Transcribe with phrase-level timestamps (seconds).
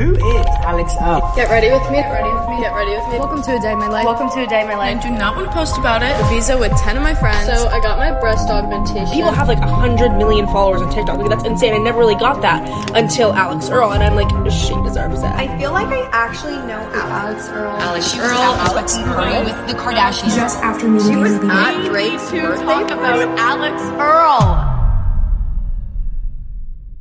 [0.00, 1.20] Who is Alix Earle?
[1.36, 2.00] Get ready with me.
[2.00, 2.56] Get ready with me.
[2.56, 3.18] Get ready with me.
[3.18, 4.06] Welcome to a day in my life.
[4.06, 4.96] Welcome to a day in my life.
[4.96, 6.16] I do not want to post about it.
[6.16, 7.44] A visa with 10 of my friends.
[7.44, 9.12] So I got my breast augmentation.
[9.12, 11.18] People have like 100 million followers on TikTok.
[11.18, 11.74] Like, that's insane.
[11.74, 12.64] I never really got that
[12.96, 15.36] until Alix Earle, and I'm like, she deserves it.
[15.36, 17.76] I feel like I actually know Alix Earle.
[17.76, 20.34] Alix Earle, Alix Earle with the Kardashians.
[20.34, 24.69] Just after meeting She was at Drake's to talk about Alix Earle.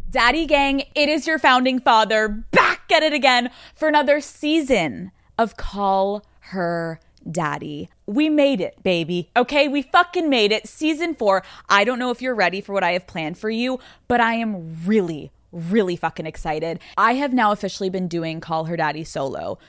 [0.10, 5.56] Daddy Gang, it is your founding father back at it again for another season of
[5.56, 7.00] Call Her
[7.30, 7.90] Daddy.
[8.08, 9.30] We made it, baby.
[9.38, 10.68] Okay, we fucking made it.
[10.68, 11.44] Season four.
[11.70, 14.34] I don't know if you're ready for what I have planned for you, but I
[14.34, 16.80] am really, really fucking excited.
[16.98, 19.60] I have now officially been doing Call Her Daddy solo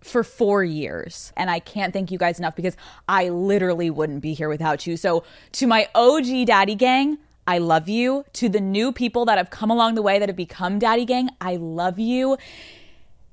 [0.00, 1.32] for four years.
[1.36, 2.76] And I can't thank you guys enough because
[3.08, 4.96] I literally wouldn't be here without you.
[4.96, 8.24] So, to my OG Daddy Gang, I love you.
[8.34, 11.30] To the new people that have come along the way that have become Daddy Gang,
[11.40, 12.36] I love you.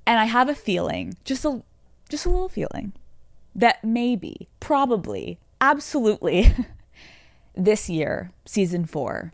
[0.05, 1.63] And I have a feeling, just a
[2.09, 2.91] just a little feeling
[3.55, 6.53] that maybe, probably, absolutely
[7.55, 9.31] this year, season 4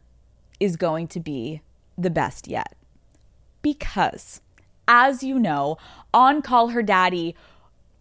[0.59, 1.61] is going to be
[1.97, 2.75] the best yet.
[3.61, 4.41] Because
[4.87, 5.77] as you know,
[6.13, 7.35] on Call Her Daddy,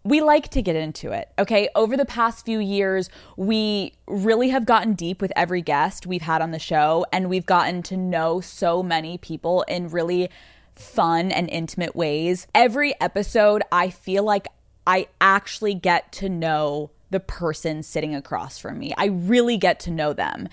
[0.07, 1.29] we like to get into it.
[1.37, 1.67] Okay.
[1.75, 6.41] Over the past few years, we really have gotten deep with every guest we've had
[6.41, 10.29] on the show, and we've gotten to know so many people in really
[10.75, 12.47] fun and intimate ways.
[12.55, 14.47] Every episode, I feel like
[14.85, 18.93] I actually get to know the person sitting across from me.
[18.97, 20.47] I really get to know them.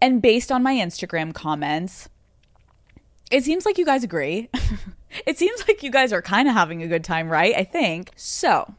[0.00, 2.08] And based on my Instagram comments,
[3.30, 4.50] it seems like you guys agree.
[5.26, 7.54] it seems like you guys are kind of having a good time, right?
[7.56, 8.10] I think.
[8.16, 8.74] So,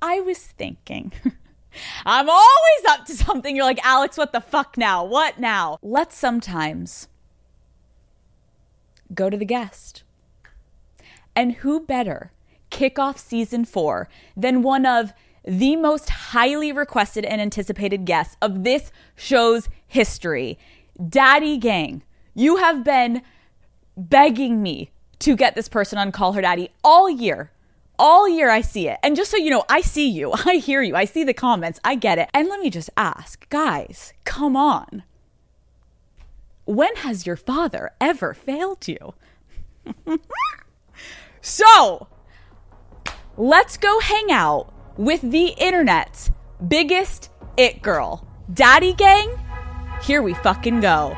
[0.00, 1.12] I was thinking.
[2.04, 3.56] I'm always up to something.
[3.56, 5.04] You're like, Alex, what the fuck now?
[5.04, 5.78] What now?
[5.82, 7.08] Let's sometimes
[9.14, 10.02] go to the guest.
[11.34, 12.32] And who better
[12.70, 15.12] kick off season four than one of
[15.44, 20.58] the most highly requested and anticipated guests of this show's history?
[21.08, 22.02] Daddy Gang.
[22.34, 23.22] You have been
[23.96, 24.90] begging me
[25.22, 27.52] to get this person on Call Her Daddy all year.
[27.98, 28.98] All year I see it.
[29.02, 30.32] And just so you know, I see you.
[30.46, 30.96] I hear you.
[30.96, 31.80] I see the comments.
[31.84, 32.28] I get it.
[32.34, 35.04] And let me just ask, guys, come on.
[36.64, 39.14] When has your father ever failed you?
[41.40, 42.08] so,
[43.36, 46.30] let's go hang out with the internet's
[46.66, 48.26] biggest it girl.
[48.52, 49.30] Daddy Gang,
[50.02, 51.16] here we fucking go.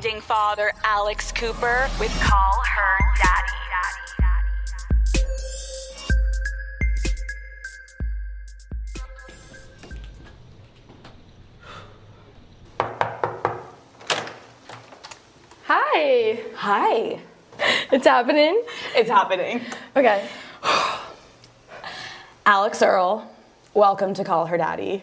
[0.00, 3.58] Founding father, Alex Cooper, with Call Her Daddy.
[15.64, 16.42] Hi.
[16.54, 17.18] Hi.
[17.90, 18.62] It's happening.
[18.94, 19.62] It's happening.
[19.96, 20.28] Okay.
[22.46, 23.28] Alix Earle,
[23.74, 25.02] welcome to Call Her Daddy.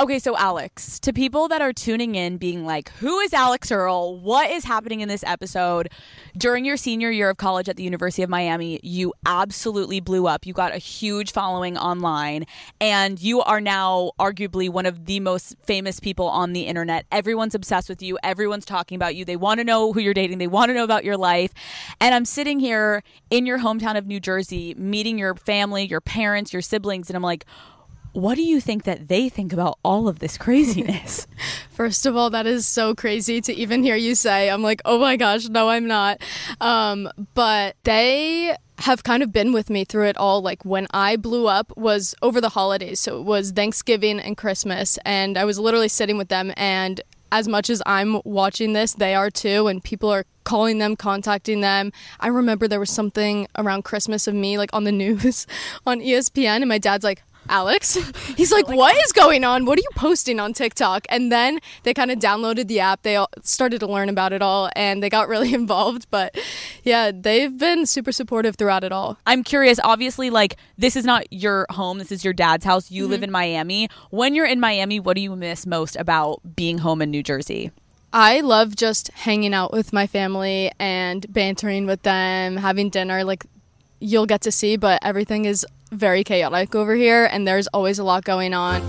[0.00, 4.18] Okay, so Alix, to people that are tuning in being like, who is Alix Earle?
[4.18, 5.90] What is happening in this episode?
[6.38, 10.46] During your senior year of college at the University of Miami, you absolutely blew up.
[10.46, 12.46] You got a huge following online,
[12.80, 17.04] and you are now arguably one of the most famous people on the internet.
[17.12, 19.26] Everyone's obsessed with you, everyone's talking about you.
[19.26, 21.52] They want to know who you're dating, they want to know about your life.
[22.00, 26.54] And I'm sitting here in your hometown of New Jersey, meeting your family, your parents,
[26.54, 27.44] your siblings, and I'm like,
[28.12, 31.26] what do you think that they think about all of this craziness?
[31.70, 34.50] First of all, that is so crazy to even hear you say.
[34.50, 36.20] I'm like, oh my gosh, no, I'm not.
[36.60, 40.42] Um, but they have kind of been with me through it all.
[40.42, 42.98] Like when I blew up was over the holidays.
[43.00, 44.98] So it was Thanksgiving and Christmas.
[45.04, 46.52] And I was literally sitting with them.
[46.56, 47.00] And
[47.32, 49.68] as much as I'm watching this, they are too.
[49.68, 51.92] And people are calling them, contacting them.
[52.18, 55.46] I remember there was something around Christmas of me like on the news
[55.86, 56.56] on ESPN.
[56.56, 57.94] And my dad's like, Alix.
[58.36, 59.66] He's oh like, what is going on?
[59.66, 61.06] What are you posting on TikTok?
[61.08, 63.02] And then they kind of downloaded the app.
[63.02, 66.06] They started to learn about it all and they got really involved.
[66.10, 66.38] But
[66.84, 69.18] yeah, they've been super supportive throughout it all.
[69.26, 72.90] I'm curious, obviously, like, this is not your home, this is your dad's house.
[72.90, 73.24] You live mm-hmm.
[73.24, 73.88] in Miami.
[74.10, 77.70] When you're in Miami, what do you miss most about being home in New Jersey?
[78.12, 83.22] I love just hanging out with my family and bantering with them, having dinner.
[83.22, 83.46] Like,
[84.00, 88.04] you'll get to see, but everything is very chaotic over here and there's always a
[88.04, 88.80] lot going on.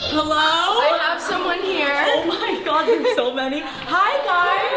[0.00, 0.34] Hello?
[0.36, 1.88] I have someone here.
[1.92, 3.60] Oh my god, there's so many.
[3.60, 4.68] Hi, guys.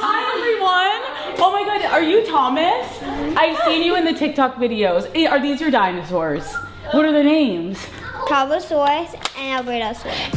[0.00, 1.38] Hi, everyone.
[1.40, 2.86] Oh my god, are you Thomas?
[3.36, 5.10] I've seen you in the TikTok videos.
[5.14, 6.44] Eh, Are these your dinosaurs?
[6.92, 7.78] What are their names?
[8.28, 10.34] Carbosaurus and Albertosaurus.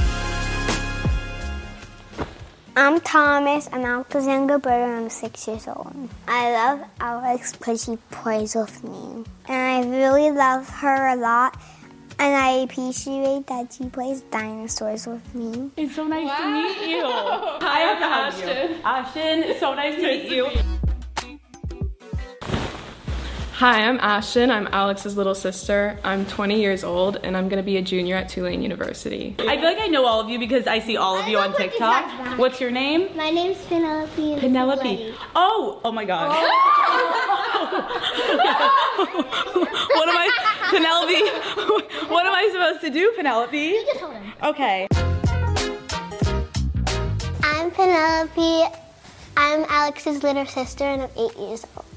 [2.73, 5.93] I'm Thomas, I'm Alix's younger brother, and I'm six years old.
[6.25, 9.25] I love Alex because she plays with me.
[9.49, 11.57] And I really love her a lot.
[12.17, 15.71] And I appreciate that she plays dinosaurs with me.
[15.75, 17.03] It's so nice to meet you.
[17.03, 18.81] Hi, I have to hug you.
[18.85, 20.47] Ashton, it's so nice to meet you.
[23.61, 24.49] Hi, I'm Ashton.
[24.49, 25.95] I'm Alix's little sister.
[26.03, 29.35] I'm 20 years old and I'm gonna be a junior at Tulane University.
[29.37, 31.55] I feel like I know all of you because I see all of you on
[31.55, 32.39] TikTok.
[32.39, 33.15] What's your name?
[33.15, 34.37] My name's Penelope.
[34.39, 35.13] Penelope.
[35.35, 36.29] Oh, oh my god.
[39.91, 40.31] what am I,
[40.71, 42.09] Penelope?
[42.11, 43.75] What am I supposed to do, Penelope?
[44.41, 44.87] Okay.
[47.43, 48.75] I'm Penelope.
[49.37, 51.90] I'm Alix's little sister, and I'm eight years old.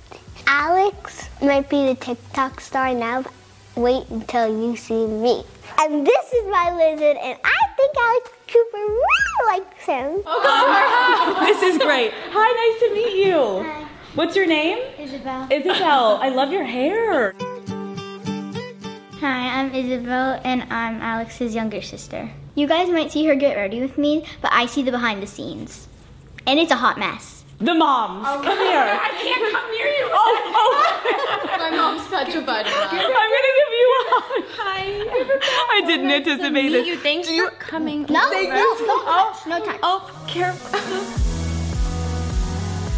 [0.46, 3.22] Alix might be the TikTok star now.
[3.22, 3.32] but
[3.76, 5.42] Wait until you see me.
[5.80, 10.22] And this is my lizard, and I think Alex Cooper really likes him.
[11.46, 12.12] This is great.
[12.30, 13.62] Hi, nice to meet you.
[13.68, 13.88] Hi.
[14.14, 14.78] What's your name?
[14.98, 15.48] Isabel.
[15.50, 16.18] Isabel.
[16.22, 17.34] I love your hair.
[19.20, 22.30] Hi, I'm Isabel, and I'm Alix's younger sister.
[22.54, 25.26] You guys might see her get ready with me, but I see the behind the
[25.26, 25.88] scenes.
[26.46, 27.43] And it's a hot mess.
[27.58, 28.26] The moms.
[28.28, 28.98] Oh, come here.
[29.02, 30.08] I can't come near you.
[30.10, 31.56] Oh, oh.
[31.58, 32.92] My mom's petrified of that.
[32.92, 34.44] I'm gonna give you a hug.
[34.58, 34.82] Hi.
[35.70, 36.86] I didn't anticipate this.
[36.86, 38.02] You thanks for coming.
[38.02, 39.32] No, no, no oh.
[39.32, 39.78] touch, no touch.
[39.82, 40.80] Oh, careful.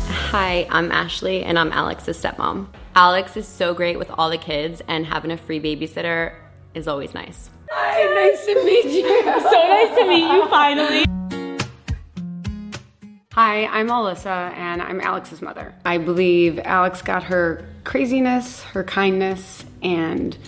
[0.09, 2.69] Hi, I'm Ashley and I'm Alix's stepmom.
[2.95, 6.35] Alix is so great with all the kids and having a free babysitter
[6.75, 7.51] is always nice.
[7.71, 9.09] Hi, nice to meet you.
[9.23, 11.05] So nice to meet you finally.
[13.37, 15.75] Hi, I'm Alyssa, and I'm Alix's mother.
[15.85, 20.39] I believe Alix got her craziness, her kindness, and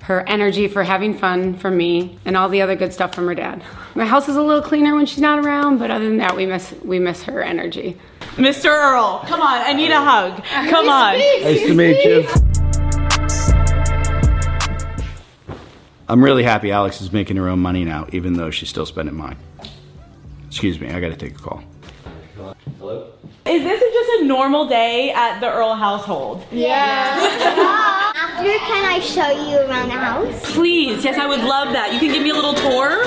[0.00, 3.36] her energy for having fun from me, and all the other good stuff from her
[3.36, 3.62] dad.
[3.94, 6.44] My house is a little cleaner when she's not around, but other than that, we
[6.44, 7.96] miss we miss her energy.
[8.32, 8.64] Mr.
[8.64, 10.42] Earle, come on, I need a hug.
[10.70, 11.16] Come on.
[11.16, 12.26] Nice to meet you.
[16.08, 19.14] I'm really happy Alix is making her own money now, even though she's still spending
[19.14, 19.36] mine.
[20.48, 21.62] Excuse me, I gotta take a call.
[23.46, 26.44] Is this just a normal day at the Earle household?
[26.50, 27.16] Yeah.
[28.16, 30.54] After, can I show you around the house?
[30.54, 31.92] Please, yes, I would love that.
[31.92, 33.02] You can give me a little tour.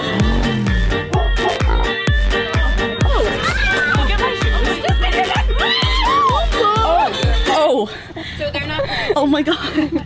[6.79, 7.11] Oh,
[7.47, 7.89] oh.
[8.37, 8.83] So they're not.
[9.15, 10.05] Oh my god.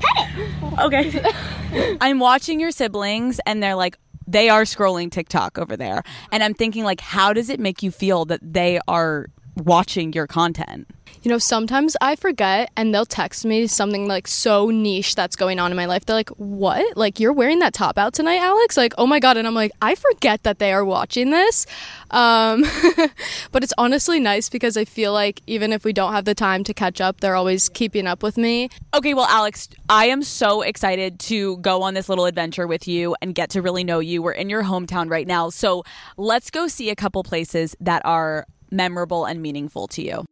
[0.79, 1.21] Okay.
[1.99, 6.03] I'm watching your siblings and they're like they are scrolling TikTok over there.
[6.31, 10.27] And I'm thinking like how does it make you feel that they are watching your
[10.27, 10.87] content?
[11.23, 15.59] You know, sometimes I forget and they'll text me something like so niche that's going
[15.59, 16.05] on in my life.
[16.05, 16.97] They're like, What?
[16.97, 18.75] Like, you're wearing that top out tonight, Alix?
[18.75, 19.37] Like, oh my God.
[19.37, 21.67] And I'm like, I forget that they are watching this.
[22.09, 22.63] Um,
[23.51, 26.63] but it's honestly nice because I feel like even if we don't have the time
[26.63, 28.69] to catch up, they're always keeping up with me.
[28.93, 33.15] Okay, well, Alix, I am so excited to go on this little adventure with you
[33.21, 34.23] and get to really know you.
[34.23, 35.51] We're in your hometown right now.
[35.51, 35.83] So
[36.17, 40.25] let's go see a couple places that are memorable and meaningful to you.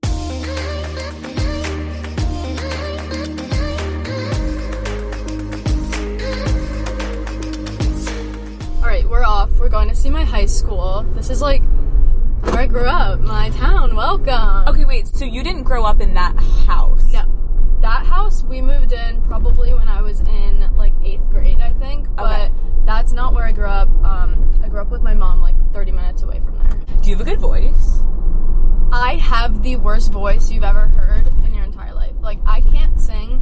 [8.81, 9.51] All right, we're off.
[9.59, 11.03] We're going to see my high school.
[11.15, 11.61] This is like
[12.41, 13.95] where I grew up, my town.
[13.95, 14.67] Welcome.
[14.67, 15.07] Okay, wait.
[15.07, 17.03] So you didn't grow up in that house?
[17.11, 17.25] No.
[17.81, 22.07] That house we moved in probably when I was in like eighth grade, I think.
[22.15, 22.51] But
[22.85, 23.89] that's not where I grew up.
[24.03, 26.79] Um, I grew up with my mom like 30 minutes away from there.
[27.01, 27.99] Do you have a good voice?
[28.91, 32.13] I have the worst voice you've ever heard in your entire life.
[32.21, 33.41] Like I can't sing.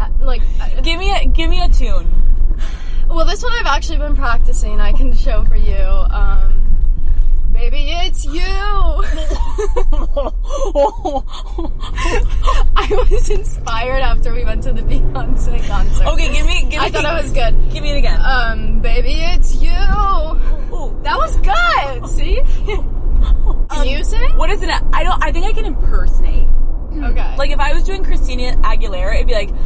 [0.00, 2.10] Uh, Like I- Give me a give me a tune.
[3.08, 4.80] well, this one I've actually been practicing.
[4.80, 5.76] I can show for you.
[5.76, 6.64] Um,
[7.52, 8.40] baby, it's you.
[12.76, 16.06] I was inspired after we went to the Beyonce concert.
[16.08, 17.54] Okay, give me give me I thought it was good.
[17.72, 18.20] Give me it again.
[18.20, 19.70] Um, baby, it's you.
[21.02, 22.06] That was good.
[22.08, 22.42] See?
[23.70, 24.36] Um, can you sing?
[24.36, 24.70] What is it?
[24.70, 26.44] I don't I think I can impersonate.
[26.46, 27.04] Hmm.
[27.04, 27.36] Okay.
[27.36, 29.50] Like if I was doing Christina Aguilera, it'd be like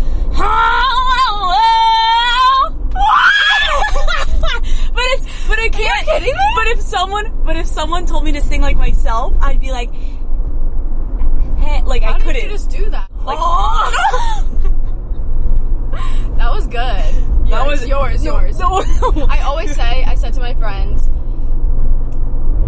[4.95, 6.53] But it's but I can't kidding me?
[6.57, 9.93] But if someone but if someone told me to sing like myself, I'd be like
[11.59, 13.09] hey, like How I couldn't you just do that?
[13.25, 13.39] like
[16.39, 17.15] That was good.
[17.51, 18.59] That was- yours, no, yours.
[18.59, 18.83] no.
[19.29, 21.09] I always say, I said to my friends,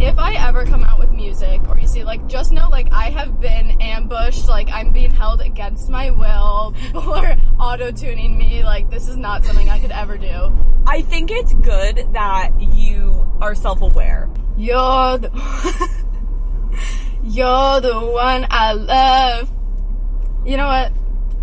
[0.07, 3.11] if I ever come out with music or you see, like, just know, like, I
[3.11, 6.75] have been ambushed, like, I'm being held against my will.
[6.83, 8.63] People are auto tuning me.
[8.63, 10.53] Like, this is not something I could ever do.
[10.87, 14.29] I think it's good that you are self-aware.
[14.59, 15.31] You're the,
[17.25, 19.51] you're the one I love.
[20.45, 20.93] You know what?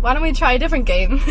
[0.02, 1.20] Why don't we try a different game?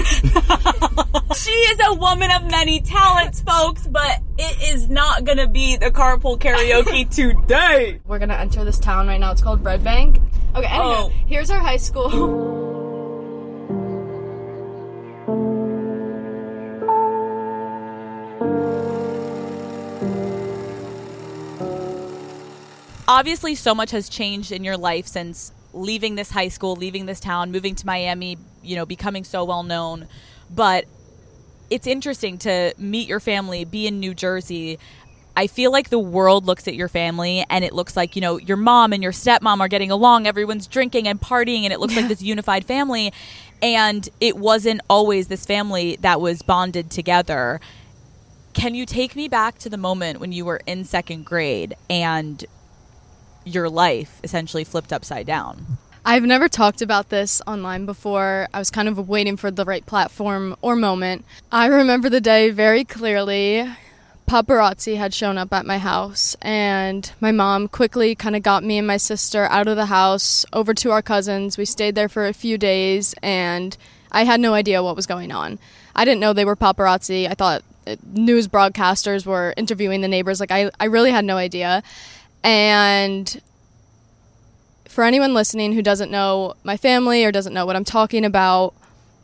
[1.35, 5.89] She is a woman of many talents, folks, but it is not gonna be the
[5.89, 7.99] carpool karaoke today.
[8.05, 9.31] We're gonna enter this town right now.
[9.31, 10.17] It's called Red Bank.
[10.55, 11.11] Okay, anyway, Oh.
[11.27, 12.09] here's our high school.
[23.07, 27.19] Obviously, so much has changed in your life since leaving this high school, leaving this
[27.19, 30.07] town, moving to Miami, you know, becoming so well known.
[30.49, 30.85] But
[31.69, 34.77] it's interesting to meet your family, be in New Jersey.
[35.35, 38.37] I feel like the world looks at your family and it looks like, you know,
[38.37, 41.95] your mom and your stepmom are getting along, everyone's drinking and partying, and it looks
[41.95, 43.13] like this unified family.
[43.61, 47.61] And it wasn't always this family that was bonded together.
[48.53, 52.43] Can you take me back to the moment when you were in second grade and
[53.43, 55.65] your life essentially flipped upside down?
[56.03, 58.47] I've never talked about this online before.
[58.53, 61.25] I was kind of waiting for the right platform or moment.
[61.51, 63.67] I remember the day very clearly.
[64.27, 68.77] Paparazzi had shown up at my house, and my mom quickly kind of got me
[68.77, 71.57] and my sister out of the house over to our cousins.
[71.57, 73.75] We stayed there for a few days, and
[74.11, 75.59] I had no idea what was going on.
[75.95, 77.29] I didn't know they were paparazzi.
[77.29, 80.39] I thought uh, news broadcasters were interviewing the neighbors.
[80.39, 81.83] Like, I, I really had no idea.
[82.43, 83.41] And
[84.87, 88.73] for anyone listening who doesn't know my family or doesn't know what I'm talking about,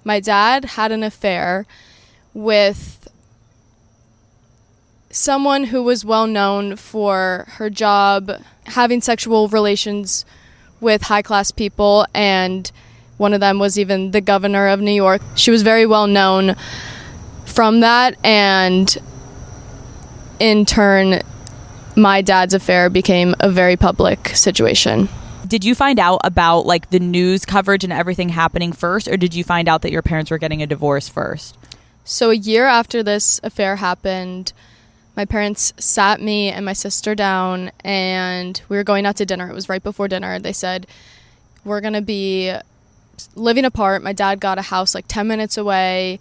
[0.03, 1.65] my dad had an affair
[2.33, 3.07] with
[5.09, 8.31] someone who was well known for her job
[8.65, 10.25] having sexual relations
[10.79, 12.71] with high class people, and
[13.17, 15.21] one of them was even the governor of New York.
[15.35, 16.55] She was very well known
[17.45, 18.95] from that, and
[20.39, 21.21] in turn,
[21.97, 25.09] my dad's affair became a very public situation.
[25.47, 29.33] Did you find out about like the news coverage and everything happening first, or did
[29.33, 31.57] you find out that your parents were getting a divorce first?
[32.03, 34.53] So, a year after this affair happened,
[35.15, 39.49] my parents sat me and my sister down and we were going out to dinner.
[39.49, 40.37] It was right before dinner.
[40.37, 40.85] They said,
[41.65, 42.53] We're going to be
[43.35, 44.03] living apart.
[44.03, 46.19] My dad got a house like 10 minutes away.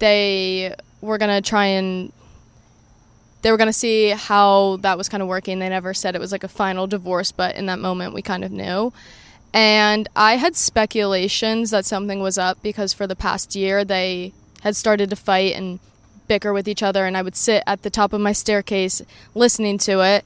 [0.00, 2.12] They were going to try and
[3.46, 5.60] they were going to see how that was kind of working.
[5.60, 8.42] They never said it was like a final divorce, but in that moment we kind
[8.42, 8.92] of knew.
[9.54, 14.74] And I had speculations that something was up because for the past year they had
[14.74, 15.78] started to fight and
[16.26, 19.00] bicker with each other, and I would sit at the top of my staircase
[19.32, 20.24] listening to it.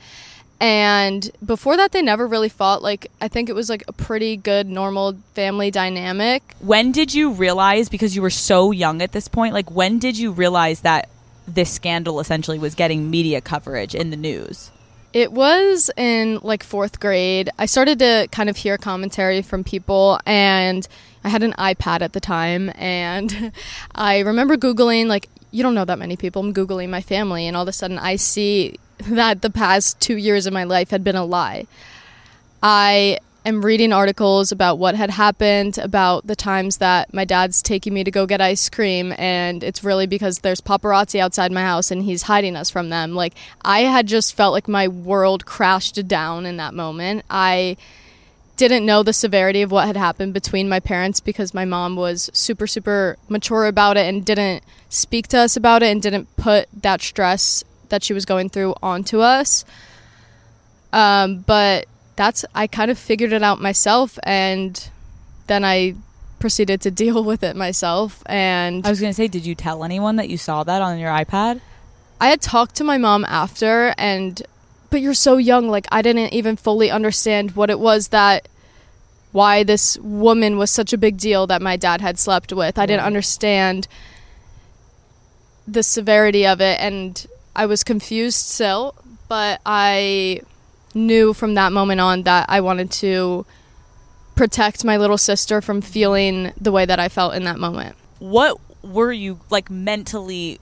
[0.59, 2.83] And before that, they never really fought.
[2.83, 6.43] Like, I think it was like a pretty good, normal family dynamic.
[6.61, 10.17] When did you realize, because you were so young at this point, like, when did
[10.17, 11.11] you realize that
[11.54, 14.71] this scandal essentially was getting media coverage in the news?
[15.12, 17.50] It was in like fourth grade.
[17.59, 20.87] I started to kind of hear commentary from people, and
[21.25, 22.71] I had an iPad at the time.
[22.76, 23.52] And
[23.95, 26.42] I remember Googling, like, you don't know that many people.
[26.42, 30.16] I'm Googling my family, and all of a sudden I see that the past two
[30.16, 31.66] years of my life had been a lie.
[32.62, 37.94] I am reading articles about what had happened, about the times that my dad's taking
[37.94, 41.90] me to go get ice cream, and it's really because there's paparazzi outside my house
[41.90, 43.14] and he's hiding us from them.
[43.14, 47.25] Like, I had just felt like my world crashed down in that moment.
[47.30, 47.76] I
[48.56, 52.28] didn't know the severity of what had happened between my parents because my mom was
[52.35, 56.68] super, super mature about it and didn't speak to us about it and didn't put
[56.82, 59.64] that stress that she was going through onto us.
[60.92, 61.87] Um, but
[62.21, 64.91] that's I kind of figured it out myself, and
[65.47, 65.95] then I
[66.39, 68.23] proceeded to deal with it myself.
[68.27, 70.99] And I was going to say, did you tell anyone that you saw that on
[70.99, 71.62] your iPad?
[72.21, 74.43] I had talked to my mom after, and
[74.91, 78.49] but you're so young, like I didn't even fully understand what it was that
[79.33, 82.79] why this woman was such a big deal that my dad had slept with.
[82.79, 83.89] I didn't understand
[85.67, 88.97] the severity of it and I was confused still,
[89.29, 90.43] but I
[90.94, 93.47] knew from that moment on that I wanted to
[94.35, 97.97] protect my little sister from feeling the way that I felt in that moment.
[98.18, 100.59] What were you like mentally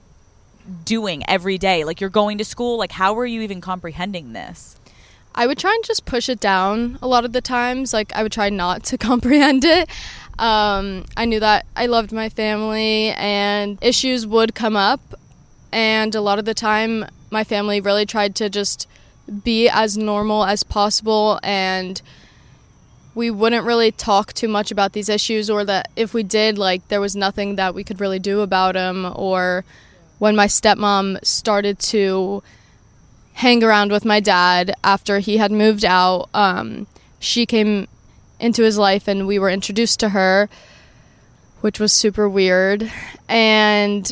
[0.83, 1.83] doing every day?
[1.83, 4.75] Like you're going to school, like how were you even comprehending this?
[5.35, 7.93] I would try and just push it down a lot of the times.
[7.93, 9.89] Like I would try not to comprehend it.
[10.37, 15.01] Um, I knew that I loved my family and issues would come up
[15.71, 18.87] and a lot of the time my family really tried to just
[19.43, 22.01] be as normal as possible and
[23.15, 26.87] we wouldn't really talk too much about these issues or that if we did like
[26.87, 29.65] there was nothing that we could really do about them or
[30.19, 32.43] when my stepmom started to
[33.33, 36.87] hang around with my dad after he had moved out um,
[37.19, 37.87] she came
[38.39, 40.49] into his life and we were introduced to her
[41.61, 42.91] which was super weird.
[43.27, 44.11] And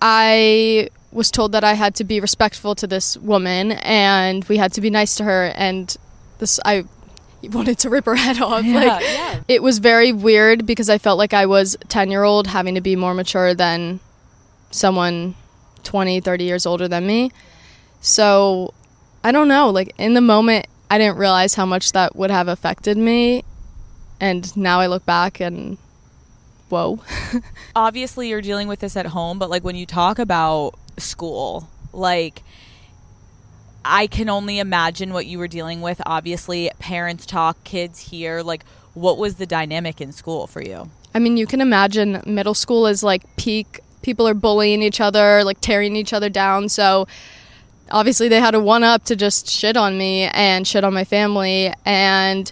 [0.00, 4.74] I was told that I had to be respectful to this woman and we had
[4.74, 5.96] to be nice to her and
[6.38, 6.84] this I
[7.42, 8.64] wanted to rip her head off.
[8.64, 9.40] Yeah, like yeah.
[9.48, 12.80] it was very weird because I felt like I was 10 year old having to
[12.82, 13.98] be more mature than
[14.70, 15.34] someone
[15.84, 17.32] 20 30 years older than me.
[18.02, 18.74] So
[19.24, 22.46] I don't know like in the moment I didn't realize how much that would have
[22.46, 23.42] affected me
[24.20, 25.78] and now I look back and
[26.68, 27.00] whoa.
[27.74, 32.42] Obviously you're dealing with this at home, but like when you talk about school, like
[33.86, 36.02] I can only imagine what you were dealing with.
[36.04, 38.42] Obviously, parents talk, kids hear.
[38.42, 40.90] Like, what was the dynamic in school for you?
[41.14, 43.80] I mean, you can imagine middle school is like peak.
[44.02, 46.68] People are bullying each other, like tearing each other down.
[46.68, 47.06] So
[47.90, 51.04] obviously, they had a one up to just shit on me and shit on my
[51.04, 51.72] family.
[51.84, 52.50] And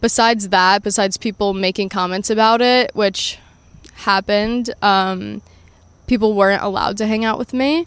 [0.00, 3.38] besides that, besides people making comments about it, which
[3.94, 5.40] happened, um,
[6.06, 7.86] people weren't allowed to hang out with me.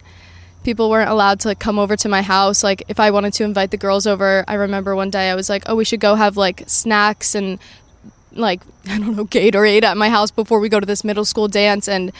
[0.63, 2.63] People weren't allowed to come over to my house.
[2.63, 5.49] Like, if I wanted to invite the girls over, I remember one day I was
[5.49, 7.59] like, oh, we should go have like snacks and
[8.33, 11.47] like I don't know Gatorade at my house before we go to this middle school
[11.47, 12.11] dance, and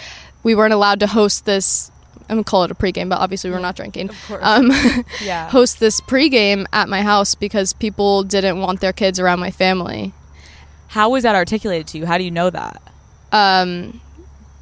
[0.44, 1.92] we weren't allowed to host this.
[2.30, 4.10] I'm gonna call it a pregame, but obviously we're not drinking.
[4.10, 4.44] Of course.
[4.44, 4.72] Um,
[5.22, 5.50] Yeah.
[5.50, 10.14] host this pregame at my house because people didn't want their kids around my family.
[10.90, 12.06] How was that articulated to you?
[12.06, 12.82] How do you know that?
[13.32, 14.02] Um,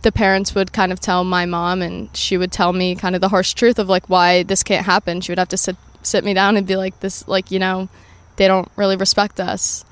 [0.05, 3.21] the parents would kind of tell my mom, and she would tell me kind of
[3.21, 5.19] the harsh truth of like why this can't happen.
[5.19, 7.89] She would have to sit sit me down and be like, "This, like, you know,
[8.35, 9.83] they don't really respect us."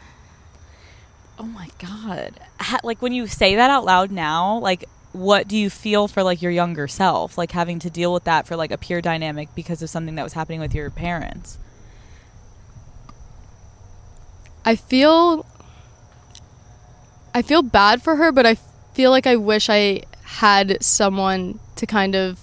[1.40, 2.40] Oh my god!
[2.60, 6.22] Ha- like when you say that out loud now, like what do you feel for
[6.22, 9.50] like your younger self, like having to deal with that for like a peer dynamic
[9.56, 11.58] because of something that was happening with your parents?
[14.64, 15.44] I feel
[17.34, 18.58] I feel bad for her, but I
[18.94, 22.40] feel like I wish I had someone to kind of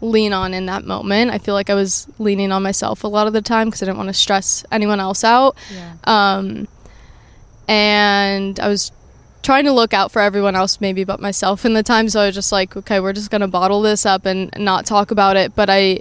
[0.00, 1.30] lean on in that moment.
[1.30, 3.86] I feel like I was leaning on myself a lot of the time because I
[3.86, 5.56] didn't want to stress anyone else out.
[5.72, 5.94] Yeah.
[6.04, 6.68] Um,
[7.68, 8.92] and I was
[9.42, 12.08] trying to look out for everyone else, maybe but myself in the time.
[12.08, 15.10] So I was just like, okay, we're just gonna bottle this up and not talk
[15.10, 15.54] about it.
[15.54, 16.00] But I,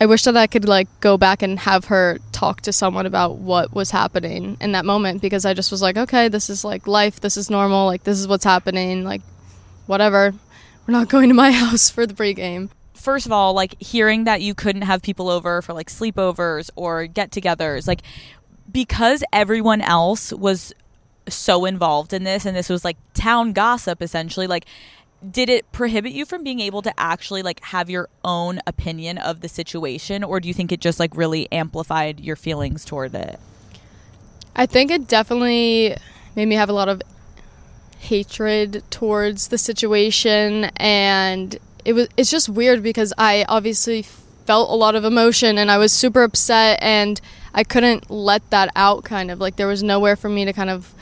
[0.00, 3.38] I wish that I could like go back and have her talk to someone about
[3.38, 6.86] what was happening in that moment because I just was like, okay, this is like
[6.86, 9.22] life, this is normal, like this is what's happening, like
[9.86, 10.32] whatever.
[10.86, 12.70] We're not going to my house for the pregame.
[12.94, 17.06] first of all, like hearing that you couldn't have people over for like sleepovers or
[17.06, 18.02] get togethers, like
[18.70, 20.72] because everyone else was
[21.28, 24.64] so involved in this and this was like town gossip essentially, like
[25.28, 29.40] did it prohibit you from being able to actually like have your own opinion of
[29.40, 33.38] the situation or do you think it just like really amplified your feelings toward it?
[34.54, 35.96] I think it definitely
[36.36, 37.02] made me have a lot of
[37.98, 44.74] hatred towards the situation and it was it's just weird because I obviously felt a
[44.74, 47.20] lot of emotion and I was super upset and
[47.54, 50.70] I couldn't let that out kind of like there was nowhere for me to kind
[50.70, 50.94] of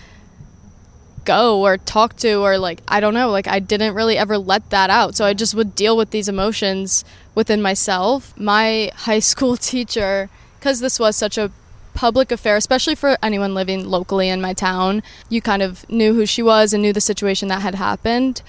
[1.26, 4.70] go or talk to or like I don't know like I didn't really ever let
[4.70, 5.14] that out.
[5.16, 8.32] So I just would deal with these emotions within myself.
[8.38, 11.50] My high school teacher cuz this was such a
[11.94, 16.26] public affair especially for anyone living locally in my town you kind of knew who
[16.26, 18.42] she was and knew the situation that had happened.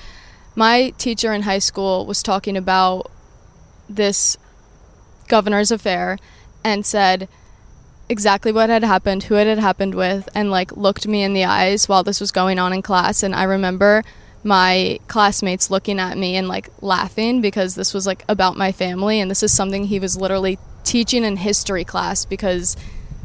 [0.56, 3.12] My teacher in high school was talking about
[3.90, 4.38] this
[5.28, 6.18] governor's affair
[6.64, 7.28] and said
[8.10, 11.46] exactly what had happened, who it had happened with, and like looked me in the
[11.46, 13.24] eyes while this was going on in class.
[13.24, 14.04] And I remember
[14.44, 19.20] my classmates looking at me and like laughing because this was like about my family
[19.20, 22.78] and this is something he was literally teaching in history class because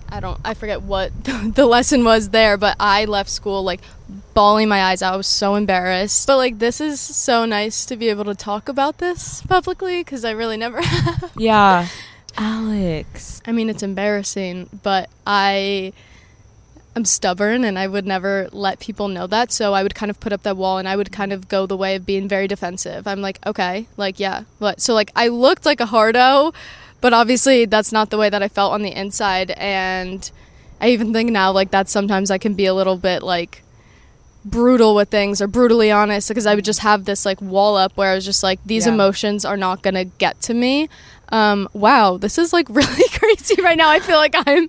[0.08, 3.80] I don't I forget what the lesson was there, but I left school like
[4.34, 5.14] bawling my eyes out.
[5.14, 6.26] I was so embarrassed.
[6.26, 10.24] But like this is so nice to be able to talk about this publicly cuz
[10.24, 11.32] I really never have.
[11.36, 11.86] Yeah.
[12.36, 13.40] Alex.
[13.46, 15.92] I mean, it's embarrassing, but I
[16.94, 19.50] am stubborn and I would never let people know that.
[19.52, 21.66] So I would kind of put up that wall and I would kind of go
[21.66, 23.06] the way of being very defensive.
[23.06, 24.44] I'm like, okay, like, yeah.
[24.58, 24.80] What?
[24.80, 26.52] So, like, I looked like a hardo,
[27.00, 29.52] but obviously that's not the way that I felt on the inside.
[29.52, 30.30] And
[30.80, 33.62] I even think now, like, that sometimes I can be a little bit like,
[34.44, 37.96] brutal with things or brutally honest because I would just have this like wall up
[37.96, 38.94] where I was just like these Yeah.
[38.94, 40.88] emotions are not going to get to me.
[41.30, 43.88] Um wow, this is like really crazy right now.
[43.88, 44.68] I feel like I'm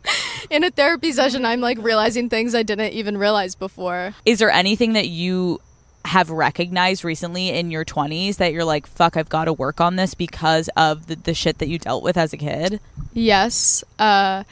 [0.50, 1.46] in a therapy session.
[1.46, 4.14] I'm like realizing things I didn't even realize before.
[4.26, 5.60] Is there anything that you
[6.06, 9.96] have recognized recently in your 20s that you're like, fuck, I've got to work on
[9.96, 12.80] this because of the, the shit that you dealt with as a kid?
[13.14, 13.84] Yes.
[14.00, 14.44] Uh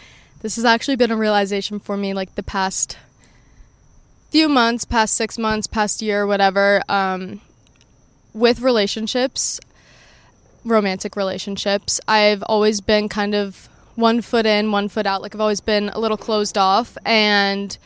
[0.41, 2.97] this has actually been a realization for me like the past
[4.31, 6.81] few months, past 6 months, past year, whatever.
[6.89, 7.41] Um
[8.33, 9.59] with relationships,
[10.63, 15.21] romantic relationships, I've always been kind of one foot in, one foot out.
[15.21, 17.77] Like I've always been a little closed off and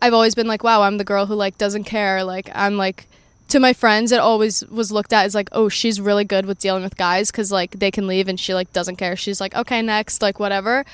[0.00, 2.24] I've always been like, wow, I'm the girl who like doesn't care.
[2.24, 3.06] Like I'm like
[3.48, 6.58] to my friends it always was looked at as like, oh, she's really good with
[6.58, 9.16] dealing with guys cuz like they can leave and she like doesn't care.
[9.16, 10.84] She's like, okay, next, like whatever.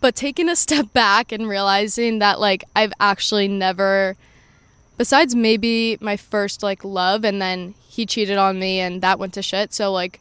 [0.00, 4.16] But taking a step back and realizing that like I've actually never
[4.96, 9.34] besides maybe my first like love and then he cheated on me and that went
[9.34, 9.72] to shit.
[9.72, 10.20] So like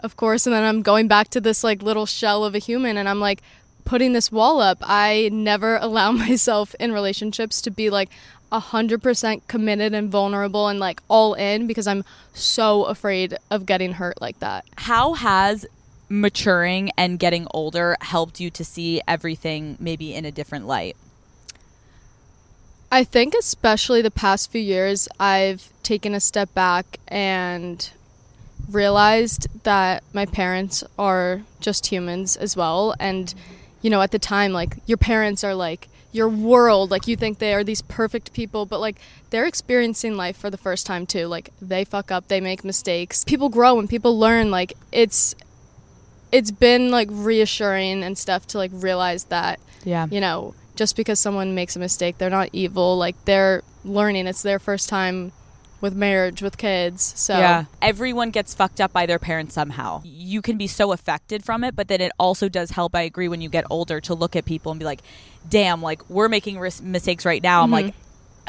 [0.00, 2.98] of course and then i'm going back to this like little shell of a human
[2.98, 3.40] and i'm like
[3.86, 4.78] putting this wall up.
[4.82, 8.10] I never allow myself in relationships to be like
[8.52, 14.20] 100% committed and vulnerable and like all in because i'm so afraid of getting hurt
[14.20, 14.66] like that.
[14.76, 15.66] How has
[16.08, 20.96] maturing and getting older helped you to see everything maybe in a different light?
[22.90, 27.88] I think especially the past few years, I've taken a step back and
[28.70, 32.94] realized that my parents are just humans as well.
[32.98, 33.32] And,
[33.82, 36.90] you know, at the time, like, your parents are like your world.
[36.90, 38.96] Like, you think they are these perfect people, but like,
[39.30, 41.26] they're experiencing life for the first time too.
[41.26, 43.24] Like, they fuck up, they make mistakes.
[43.24, 44.50] People grow and people learn.
[44.50, 45.34] Like, it's,
[46.32, 50.06] it's been like reassuring and stuff to like realize that, Yeah.
[50.10, 52.96] you know, just because someone makes a mistake, they're not evil.
[52.96, 54.26] Like they're learning.
[54.26, 55.32] It's their first time
[55.80, 57.12] with marriage, with kids.
[57.16, 57.64] So Yeah.
[57.82, 60.00] Everyone gets fucked up by their parents somehow.
[60.04, 63.28] You can be so affected from it, but then it also does help, I agree,
[63.28, 65.00] when you get older to look at people and be like,
[65.48, 67.62] damn, like we're making mistakes right now.
[67.62, 67.72] I'm Mhm.
[67.72, 67.94] like,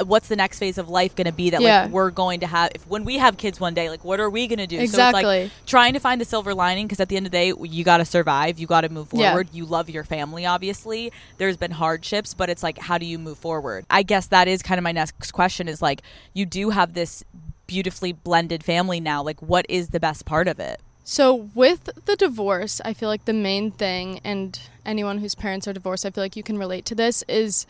[0.05, 1.83] what's the next phase of life going to be that Yeah.
[1.83, 4.29] like we're going to have if when we have kids one day like what are
[4.29, 5.23] we going to do so it's Exactly.
[5.23, 7.83] like trying to find the silver lining because at the end of the day you
[7.83, 9.29] got to survive you got to move Yeah.
[9.31, 13.17] forward you love your family obviously there's been hardships but it's like how do you
[13.17, 16.01] move forward i guess that is kind of my next question is like
[16.33, 17.23] you do have this
[17.65, 22.17] beautifully blended family now like what is the best part of it So with the
[22.17, 26.21] divorce, I feel like the main thing, and anyone whose parents are divorced, I feel
[26.21, 27.65] like you can relate to this, is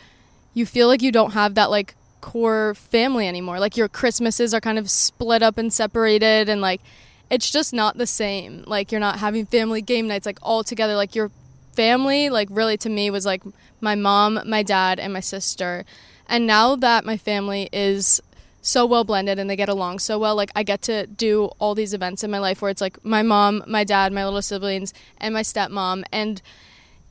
[0.56, 1.94] you feel like you don't have that like
[2.28, 3.58] core family anymore.
[3.58, 6.82] Like your Christmases are kind of split up and separated, and like
[7.30, 8.66] it's just not the same.
[8.68, 10.96] Like you're not having family game nights like all together.
[10.96, 11.32] Like your
[11.72, 13.44] family, like really to me, was like
[13.80, 15.86] my mom, my dad, and my sister.
[16.28, 18.22] And now that my family is
[18.62, 20.36] so well blended and they get along so well.
[20.36, 23.24] Like I get to do all these events in my life where it's like my
[23.24, 26.42] mom, my dad, my little siblings, and my stepmom, and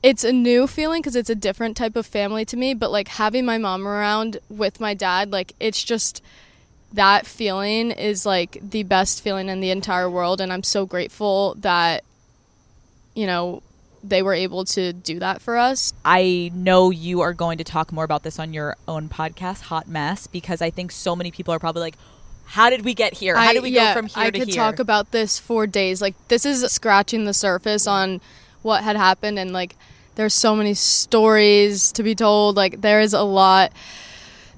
[0.07, 2.73] it's a new feeling because it's a different type of family to me.
[2.73, 6.23] But like having my mom around with my dad, like it's just
[6.93, 11.55] that feeling is like the best feeling in the entire world, and I'm so grateful
[11.55, 12.05] that
[13.15, 13.61] you know
[14.01, 15.93] they were able to do that for us.
[16.05, 19.89] I know you are going to talk more about this on your own podcast, Hot
[19.89, 21.95] Mess, because I think so many people are probably like,
[22.45, 23.35] how did we get here?
[23.35, 26.01] How did we yeah, go from here I to could talk about this for days.
[26.01, 28.21] Like this is scratching the surface on
[28.61, 29.75] what had happened, and like
[30.17, 32.57] there's so many stories to be told.
[32.57, 33.71] Like there is a lot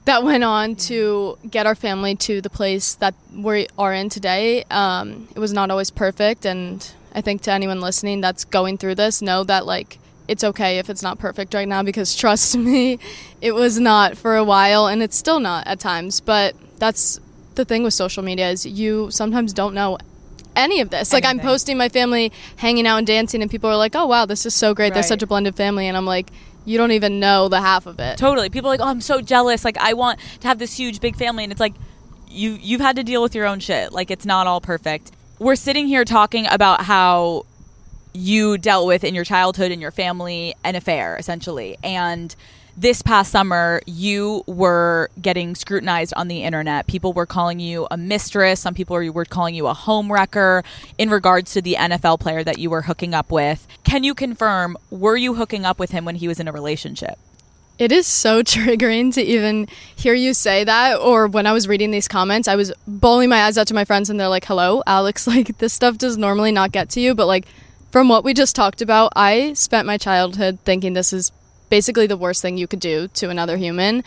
[0.05, 4.63] that went on to get our family to the place that we are in today.
[4.71, 8.95] Um, it was not always perfect, and I think to anyone listening that's going through
[8.95, 12.97] this, know that like it's okay if it's not perfect right now because trust me,
[13.41, 16.21] it was not for a while, and it's still not at times.
[16.21, 17.19] But that's
[17.55, 19.97] the thing with social media is you sometimes don't know
[20.59, 21.11] any of this.
[21.13, 24.25] Like I'm posting my family hanging out and dancing, and people are like, "Oh wow,
[24.25, 24.93] this is so great!
[24.93, 26.29] They're such a blended family," and I'm like,
[26.65, 28.49] "You don't even know the half of it." Totally.
[28.49, 29.63] People are like, oh, I'm so jealous.
[29.65, 31.43] Like, I want to have this huge, big family.
[31.43, 31.73] And it's like,
[32.27, 33.91] you, you've had to deal with your own shit.
[33.91, 35.11] Like, it's not all perfect.
[35.39, 37.45] We're sitting here talking about how
[38.13, 41.77] you dealt with in your childhood and your family an affair, essentially.
[41.83, 42.35] And
[42.79, 46.87] this past summer, you were getting scrutinized on the internet.
[46.87, 48.61] People were calling you a mistress.
[48.61, 50.63] Some people were calling you a home wrecker
[50.97, 53.67] in regards to the NFL player that you were hooking up with.
[53.83, 57.19] Can you confirm, were you hooking up with him when he was in a relationship?
[57.77, 60.99] It is so triggering to even hear you say that.
[61.01, 63.83] Or when I was reading these comments, I was bawling my eyes out to my
[63.83, 65.27] friends, and they're like, "Hello, Alix.
[65.27, 67.45] Like this stuff does normally not get to you, but like
[67.91, 71.31] from what we just talked about, I spent my childhood thinking this is
[71.69, 74.03] basically the worst thing you could do to another human.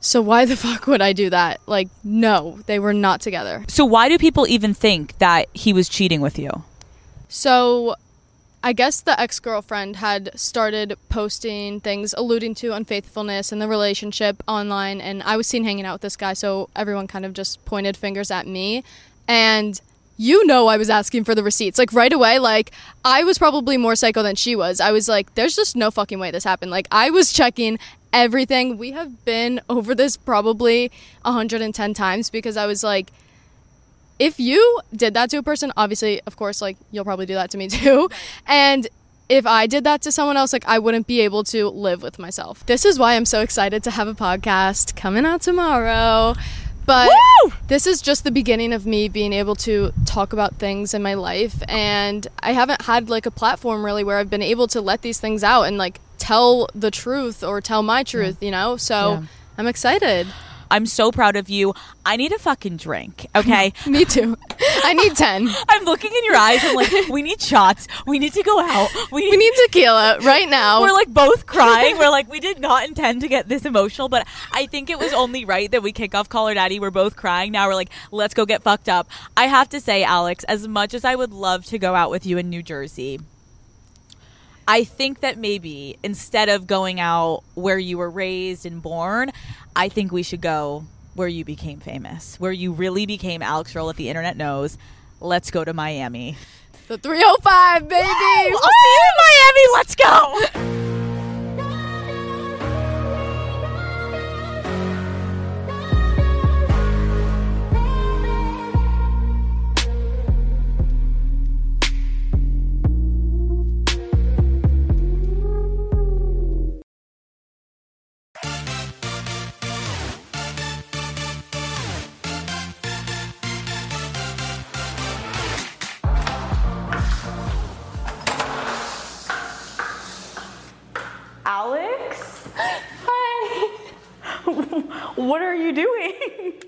[0.00, 1.60] So why the fuck would I do that?
[1.66, 3.64] Like, no, they were not together.
[3.68, 6.64] So why do people even think that he was cheating with you?
[7.28, 7.94] So
[8.64, 14.42] I guess the ex girlfriend had started posting things alluding to unfaithfulness in the relationship
[14.46, 17.64] online, and I was seen hanging out with this guy, so everyone kind of just
[17.64, 18.84] pointed fingers at me.
[19.26, 19.80] And
[20.16, 21.78] you know, I was asking for the receipts.
[21.78, 22.70] Like, right away, like,
[23.04, 24.80] I was probably more psycho than she was.
[24.80, 26.70] I was like, there's just no fucking way this happened.
[26.70, 27.78] Like, I was checking
[28.12, 28.78] everything.
[28.78, 30.90] We have been over this probably
[31.22, 33.10] 110 times because I was like,
[34.18, 37.50] if you did that to a person, obviously, of course, like you'll probably do that
[37.50, 38.08] to me too.
[38.46, 38.86] And
[39.28, 42.18] if I did that to someone else, like I wouldn't be able to live with
[42.18, 42.64] myself.
[42.66, 46.34] This is why I'm so excited to have a podcast coming out tomorrow.
[46.84, 47.10] But
[47.68, 51.14] this is just the beginning of me being able to talk about things in my
[51.14, 51.62] life.
[51.68, 55.20] And I haven't had like a platform really where I've been able to let these
[55.20, 58.76] things out and like tell the truth or tell my truth, you know?
[58.76, 59.22] So Yeah.
[59.58, 60.26] I'm excited.
[60.72, 61.74] I'm so proud of you.
[62.06, 63.74] I need a fucking drink, okay?
[63.86, 64.38] Me too.
[64.82, 65.50] I need 10.
[65.68, 66.60] I'm looking in your eyes.
[66.62, 67.86] I'm like, we need shots.
[68.06, 68.88] We need to go out.
[69.12, 70.80] We need, We need tequila right now.
[70.80, 71.98] We're like both crying.
[71.98, 75.12] We're like, we did not intend to get this emotional, but I think it was
[75.12, 76.80] only right that we kick off Call Her Daddy.
[76.80, 77.52] We're both crying.
[77.52, 79.08] Now we're like, let's go get fucked up.
[79.36, 82.24] I have to say, Alix, as much as I would love to go out with
[82.24, 83.20] you in New Jersey,
[84.66, 89.32] I think that maybe instead of going out where you were raised and born,
[89.74, 93.88] I think we should go where you became famous, where you really became Alix Earle
[93.88, 94.78] that the internet knows.
[95.20, 96.36] Let's go to Miami.
[96.88, 98.02] The 305, baby.
[98.02, 99.62] I'll see you in Miami.
[99.74, 100.91] Let's go.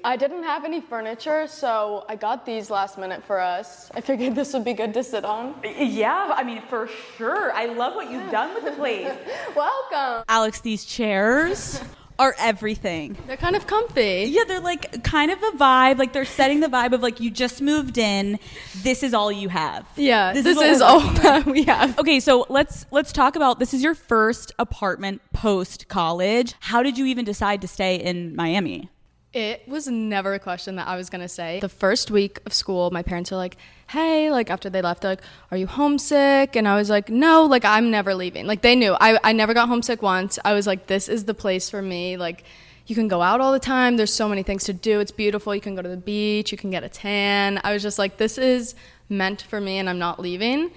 [0.04, 3.90] I didn't have any furniture, so I got these last minute for us.
[3.94, 5.54] I figured this would be good to sit on.
[5.64, 7.50] Yeah, I mean, for sure.
[7.52, 9.10] I love what you've done with the place.
[9.56, 10.24] Welcome.
[10.28, 11.80] Alex, these chairs
[12.18, 13.16] are everything.
[13.26, 14.26] They're kind of comfy.
[14.28, 15.96] Yeah, they're like kind of a vibe.
[15.96, 18.38] Like they're setting the vibe of like you just moved in.
[18.82, 19.86] This is all you have.
[19.96, 21.98] Yeah, this, what is we're all that we have.
[21.98, 26.54] Okay, so let's let's talk about this is your first apartment post college.
[26.60, 28.90] How did you even decide to stay in Miami?
[29.34, 31.58] It was never a question that I was gonna say.
[31.58, 33.56] The first week of school, my parents were like,
[33.88, 37.44] "Hey," like after they left, they're like, "Are you homesick?" And I was like, "No,
[37.44, 38.96] like I'm never leaving." Like they knew.
[39.00, 40.38] I I never got homesick once.
[40.44, 42.44] I was like, "This is the place for me." Like,
[42.86, 43.96] you can go out all the time.
[43.96, 45.00] There's so many things to do.
[45.00, 45.52] It's beautiful.
[45.54, 46.52] You can go to the beach.
[46.52, 47.60] You can get a tan.
[47.64, 48.74] I was just like, this is
[49.08, 50.70] meant for me, and I'm not leaving.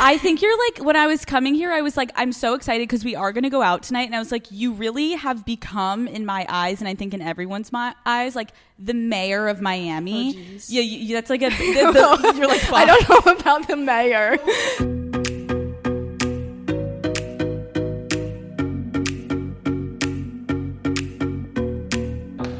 [0.00, 2.88] I think you're like when I was coming here, I was like, I'm so excited
[2.88, 5.44] because we are going to go out tonight, and I was like, you really have
[5.44, 9.60] become in my eyes, and I think in everyone's my eyes, like the mayor of
[9.60, 10.34] Miami.
[10.36, 11.48] Oh, yeah, you, that's like a.
[11.50, 14.38] the- the- you're like, I don't know about the mayor.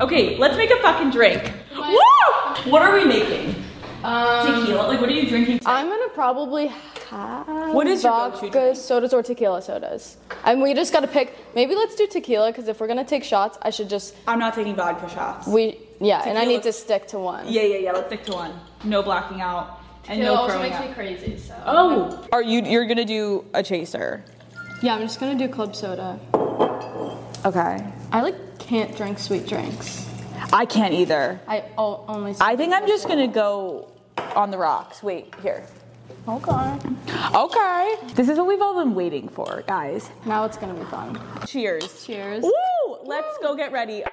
[0.00, 1.52] Okay, let's make a fucking drink.
[1.76, 2.70] Woo!
[2.70, 3.54] What are we making?
[4.02, 4.88] Um, Tequila.
[4.88, 5.60] Like, what are you drinking?
[5.64, 6.72] I'm gonna probably
[7.12, 10.16] have What is your vodka sodas or tequila sodas.
[10.44, 11.36] And we just gotta pick.
[11.54, 14.14] Maybe let's do tequila because if we're gonna take shots, I should just.
[14.26, 15.46] I'm not taking vodka shots.
[15.46, 17.44] We yeah, and I need to stick to one.
[17.46, 17.92] Yeah, yeah, yeah.
[17.92, 18.52] Let's stick to one.
[18.84, 20.88] No blacking out and Tequila no also makes up.
[20.88, 21.38] me crazy.
[21.38, 21.54] So.
[21.64, 22.62] Oh, are you?
[22.62, 24.24] You're gonna do a chaser?
[24.82, 26.18] Yeah, I'm just gonna do club soda.
[27.44, 27.86] Okay.
[28.10, 30.08] I like can't drink sweet drinks.
[30.52, 31.40] I can't either.
[31.46, 32.34] I o- only.
[32.40, 33.92] I think I'm just gonna go
[34.34, 35.02] on the rocks.
[35.02, 35.64] Wait, here.
[36.28, 36.78] Okay.
[37.34, 37.96] Okay.
[38.14, 40.08] This is what we've all been waiting for, guys.
[40.24, 41.18] Now it's gonna be fun.
[41.46, 42.06] Cheers.
[42.06, 42.44] Cheers.
[42.44, 42.98] Woo!
[43.02, 44.04] Let's go get ready.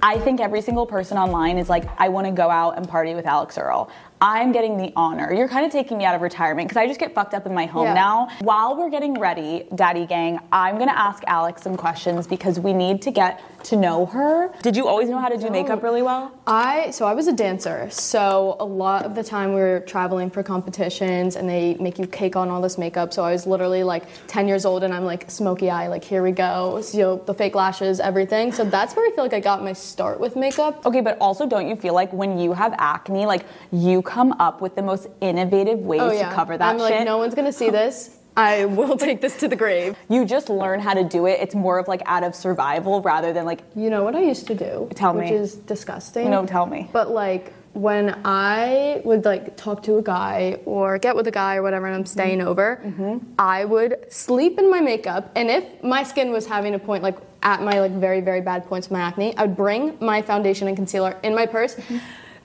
[0.00, 3.14] I think every single person online is like, I want to go out and party
[3.14, 3.90] with Alix Earle.
[4.20, 5.32] I'm getting the honor.
[5.32, 7.54] You're kind of taking me out of retirement because I just get fucked up in
[7.54, 7.94] my home Yeah.
[7.94, 8.28] now.
[8.40, 12.72] While we're getting ready, Daddy Gang, I'm going to ask Alix some questions because we
[12.72, 14.50] need to get to know her.
[14.62, 16.32] Did you always know how to do makeup really well?
[16.46, 17.88] I so I was a dancer.
[17.90, 22.06] So a lot of the time we were traveling for competitions and they make you
[22.06, 23.12] cake on all this makeup.
[23.12, 26.22] So I was literally like 10 years old and I'm like smoky eye, like here
[26.22, 26.80] we go.
[26.80, 28.52] So, you know, the fake lashes, everything.
[28.52, 30.86] So that's where I feel like I got my start with makeup.
[30.86, 34.60] Okay, but also don't you feel like when you have acne, like you come up
[34.60, 36.28] with the most innovative ways oh yeah.
[36.30, 36.90] to cover that I'm shit?
[36.90, 38.16] like no one's gonna see this.
[38.36, 39.96] I will take this to the grave.
[40.08, 41.40] You just learn how to do it.
[41.40, 43.60] It's more of like out of survival rather than like.
[43.76, 44.88] You know what I used to do?
[44.94, 45.20] Tell me.
[45.24, 46.30] which is disgusting.
[46.30, 46.88] No, tell me.
[46.92, 51.56] But like when I would like talk to a guy or get with a guy
[51.56, 52.48] or whatever and I'm staying Mm-hmm.
[52.48, 57.02] over, I would sleep in my makeup and if my skin was having a point
[57.02, 60.22] like at my like very very bad points of my acne, I would bring my
[60.22, 61.74] foundation and concealer in my purse.
[61.74, 61.98] Mm-hmm.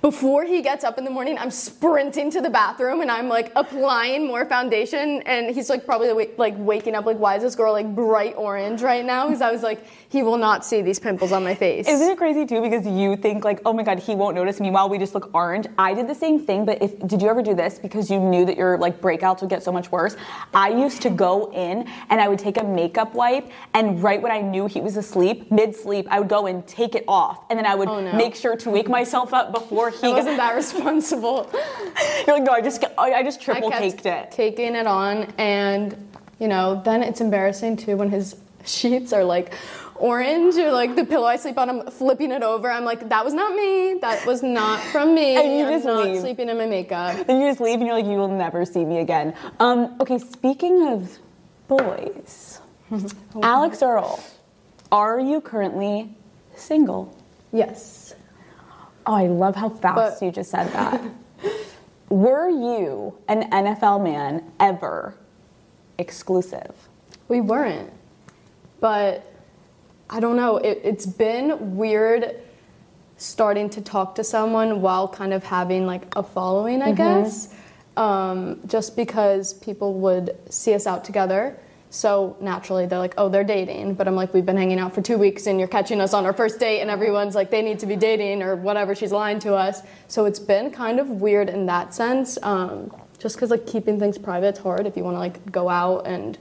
[0.04, 3.54] Before he gets up in the morning, I'm sprinting to the bathroom and I'm like
[3.56, 5.22] applying more foundation.
[5.26, 8.82] And he's like probably like waking up like, why is this girl like bright orange
[8.82, 9.28] right now?
[9.28, 11.88] Because I was like, he will not see these pimples on my face.
[11.88, 12.62] Isn't it crazy too?
[12.62, 15.34] Because you think like, oh my god, he won't notice me while we just look
[15.34, 15.68] orange.
[15.78, 18.44] I did the same thing, but if did you ever do this because you knew
[18.44, 20.18] that your like breakouts would get so much worse?
[20.54, 24.34] I used to go in and I would take a makeup wipe and right when
[24.34, 27.58] I knew he was asleep, mid sleep, I would go and take it off, and
[27.58, 28.12] then I would Oh, no.
[28.18, 30.08] make sure to wake myself up before he.
[30.08, 31.50] I wasn't that responsible.
[32.28, 34.32] You're like, no, I just I I just triple I caked it.
[34.32, 35.96] Caking it on, and
[36.40, 39.54] you know, then it's embarrassing too when his sheets are like
[39.96, 41.70] orange or like the pillow I sleep on.
[41.70, 42.70] I'm flipping it over.
[42.70, 44.00] I'm like, that was not me.
[44.02, 45.36] That was not from me.
[45.36, 46.22] And you I'm just not leave.
[46.22, 47.26] sleeping in my makeup.
[47.28, 49.36] Then you just leave and you're like, you will never see me again.
[49.60, 51.18] Um, okay, speaking of
[51.68, 52.60] boys,
[53.42, 54.22] Alix Earle,
[54.92, 56.16] are you currently
[56.56, 57.16] single?
[57.52, 58.16] Yes.
[59.06, 61.02] Oh, I love how fast you just said that.
[62.10, 65.16] Were you an NFL man ever
[65.98, 66.74] exclusive?
[67.28, 67.92] We weren't.
[68.80, 69.30] But
[70.10, 70.58] I don't know.
[70.58, 72.36] It, it's been weird
[73.18, 76.98] starting to talk to someone while kind of having like a following, I Mhm.
[76.98, 77.54] guess.
[77.96, 81.58] Um, just because people would see us out together.
[81.94, 83.94] So naturally, they're like, oh, they're dating.
[83.94, 86.26] But I'm like, we've been hanging out for two weeks and you're catching us on
[86.26, 88.96] our first date, and everyone's like, they need to be dating or whatever.
[88.96, 89.84] She's lying to us.
[90.08, 92.40] So it's been kind of weird in that sense.
[92.42, 95.70] Um, just because like keeping things private is hard if you want to like go
[95.70, 96.38] out and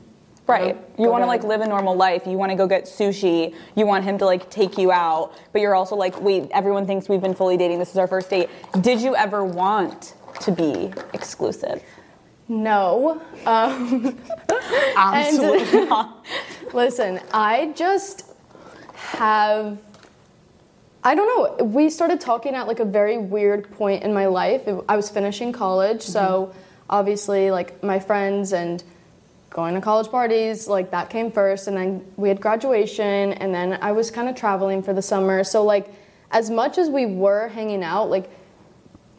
[0.47, 0.77] Right.
[0.99, 2.27] You want to to- like live a normal life.
[2.27, 3.55] You want to go get sushi.
[3.77, 5.35] You want him to like take you out.
[5.53, 7.79] But you're also like, wait, everyone thinks we've been fully dating.
[7.79, 8.49] This is our first date.
[8.81, 11.83] Did you ever want to be exclusive?
[12.49, 13.23] No.
[13.47, 14.19] Um,
[14.97, 16.27] Absolutely and- not.
[16.73, 18.27] Listen, I just
[18.95, 19.79] have.
[21.05, 21.65] I don't know.
[21.65, 24.67] We started talking at like a very weird point in my life.
[24.69, 26.55] It- I was finishing college, so
[26.89, 28.83] obviously, like my friends and
[29.51, 33.79] going to college parties, like that came first, and then we had graduation, and then
[33.83, 35.45] I was kind of traveling for the summer.
[35.45, 35.89] So, like,
[36.31, 38.31] as much as we were hanging out, like,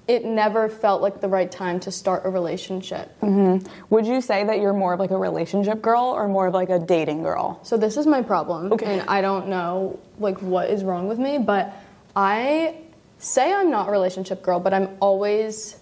[0.07, 3.09] it never felt like the right time to start a relationship.
[3.19, 3.57] hmm
[3.89, 6.69] Would you say that you're more of like a relationship girl or more of like
[6.69, 7.59] a dating girl?
[7.63, 8.85] So this is my problem, okay.
[8.85, 11.73] and I don't know like what is wrong with me, but
[12.15, 12.75] I
[13.17, 15.77] say I'm not a relationship girl, but I'm always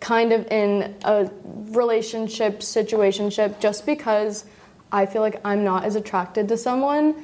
[0.00, 1.30] kind of in a
[1.70, 4.44] relationship situationship just because
[4.92, 7.14] I feel like I'm not as attracted to someone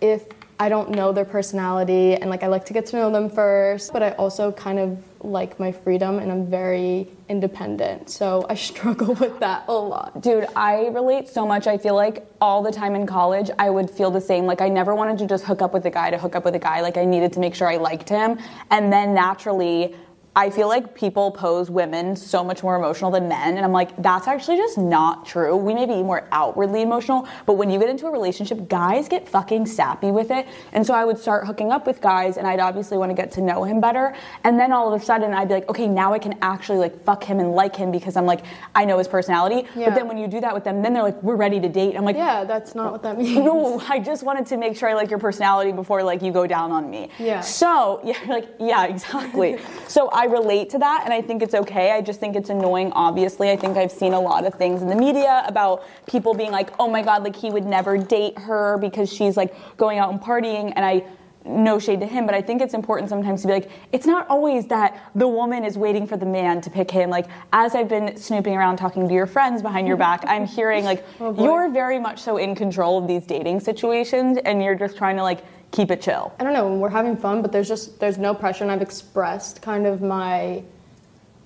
[0.00, 0.26] if
[0.60, 3.92] I don't know their personality and like I like to get to know them first,
[3.92, 8.10] but I also kind of like my freedom and I'm very independent.
[8.10, 10.20] So I struggle with that a lot.
[10.20, 11.66] Dude, I relate so much.
[11.66, 14.46] I feel like all the time in college, I would feel the same.
[14.46, 16.54] Like, I never wanted to just hook up with a guy to hook up with
[16.54, 16.80] a guy.
[16.80, 18.38] Like, I needed to make sure I liked him.
[18.70, 19.94] And then naturally,
[20.38, 23.56] I feel like people pose women so much more emotional than men.
[23.56, 25.56] And I'm like, that's actually just not true.
[25.56, 29.28] We may be more outwardly emotional, but when you get into a relationship, guys get
[29.28, 30.46] fucking sappy with it.
[30.72, 33.32] And so I would start hooking up with guys, and I'd obviously want to get
[33.32, 34.14] to know him better.
[34.44, 37.02] And then all of a sudden, I'd be like, okay, now I can actually like
[37.02, 38.44] fuck him and like him because I'm like,
[38.76, 39.68] I know his personality.
[39.74, 39.88] Yeah.
[39.88, 41.96] But then when you do that with them, then they're like, we're ready to date.
[41.96, 43.38] I'm like, Yeah, that's not what that oh, means.
[43.38, 46.46] no, I just wanted to make sure I like your personality before like you go
[46.46, 47.10] down on me.
[47.18, 47.40] Yeah.
[47.40, 49.58] So yeah, like yeah, exactly.
[49.88, 51.92] so I relate to that, and I think it's okay.
[51.92, 52.92] I just think it's annoying.
[52.92, 56.50] Obviously, I think I've seen a lot of things in the media about people being
[56.52, 60.10] like, oh my god, like he would never date her because she's like going out
[60.10, 61.04] and partying, and I.
[61.44, 64.28] No shade to him, but I think it's important sometimes to be like, it's not
[64.28, 67.08] always that the woman is waiting for the man to pick him.
[67.08, 70.84] Like, as I've been snooping around talking to your friends behind your back, I'm hearing
[70.84, 74.98] like, Oh, you're very much so in control of these dating situations, and you're just
[74.98, 76.32] trying to like keep it chill.
[76.40, 79.60] I don't know, we're having fun, but there's just there's no pressure and I've expressed
[79.62, 80.62] kind of my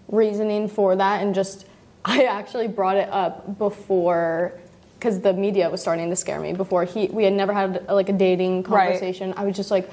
[0.09, 1.67] reasoning for that and just
[2.05, 4.53] I actually brought it up before
[4.99, 8.09] because the media was starting to scare me before he we had never had like
[8.09, 8.87] a dating Right.
[8.87, 9.35] conversation.
[9.37, 9.91] I was just like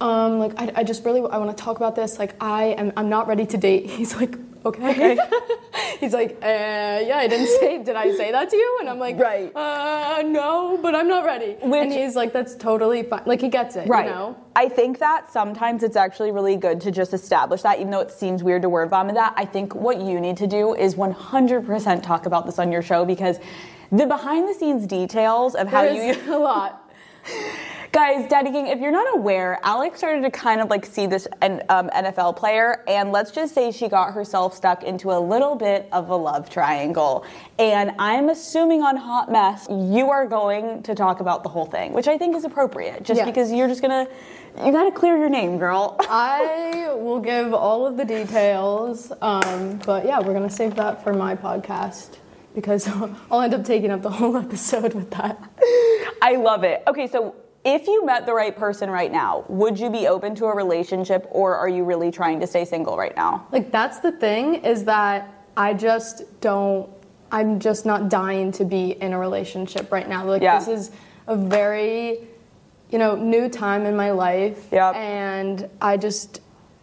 [0.00, 2.92] um like I, I just really I want to talk about this like I am
[2.96, 3.86] I'm not ready to date.
[3.90, 5.16] He's like okay.
[6.00, 8.98] He's like uh, yeah I didn't say did I say that to you and I'm
[8.98, 9.54] like Right.
[9.54, 11.56] uh no but I'm not ready.
[11.62, 13.22] and he's like that's totally fine.
[13.26, 14.06] Like he gets it, Right.
[14.06, 14.36] you know.
[14.56, 18.10] I think that sometimes it's actually really good to just establish that, even though it
[18.10, 19.32] seems weird to word vomit that.
[19.36, 23.04] I think what you need to do is 100% talk about this on your show
[23.06, 23.38] because
[23.90, 26.14] the behind the scenes details of how you.
[26.28, 26.90] a lot.
[27.92, 31.28] Guys, Daddy Gang, if you're not aware, Alix started to kind of like see this
[31.42, 35.54] N- um, NFL player, and let's just say she got herself stuck into a little
[35.56, 37.26] bit of a love triangle.
[37.58, 41.92] And I'm assuming on Hot Mess, you are going to talk about the whole thing,
[41.92, 43.26] which I think is appropriate, just Yeah.
[43.26, 44.08] because you're just gonna,
[44.64, 45.96] you gotta clear your name, girl.
[46.08, 51.12] I will give all of the details, um, but yeah, we're gonna save that for
[51.12, 52.16] my podcast
[52.54, 52.88] because
[53.30, 55.38] I'll end up taking up the whole episode with that.
[56.22, 56.82] I love it.
[56.86, 57.34] Okay, so
[57.64, 61.26] if you met the right person right now, would you be open to a relationship,
[61.30, 63.46] or are you really trying to stay single right now?
[63.52, 66.88] Like that's the thing is that I just don't.
[67.30, 70.24] I'm just not dying to be in a relationship right now.
[70.24, 70.58] Like Yeah.
[70.58, 70.90] this is
[71.26, 72.20] a very,
[72.90, 76.40] you know, new time in my life, and I just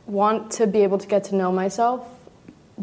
[0.08, 2.08] want to be able to get to know myself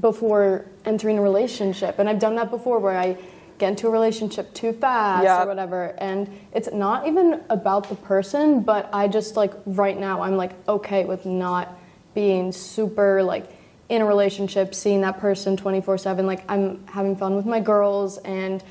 [0.00, 1.98] before entering a relationship.
[1.98, 3.16] And I've done that before, where I
[3.58, 5.94] get into a relationship too fast or whatever.
[5.98, 10.52] And it's not even about the person, but I just like right now I'm like
[10.68, 11.76] okay with not
[12.14, 13.50] being super like
[13.88, 16.26] in a relationship, seeing that person 24/7.
[16.26, 18.62] Like I'm having fun with my girls and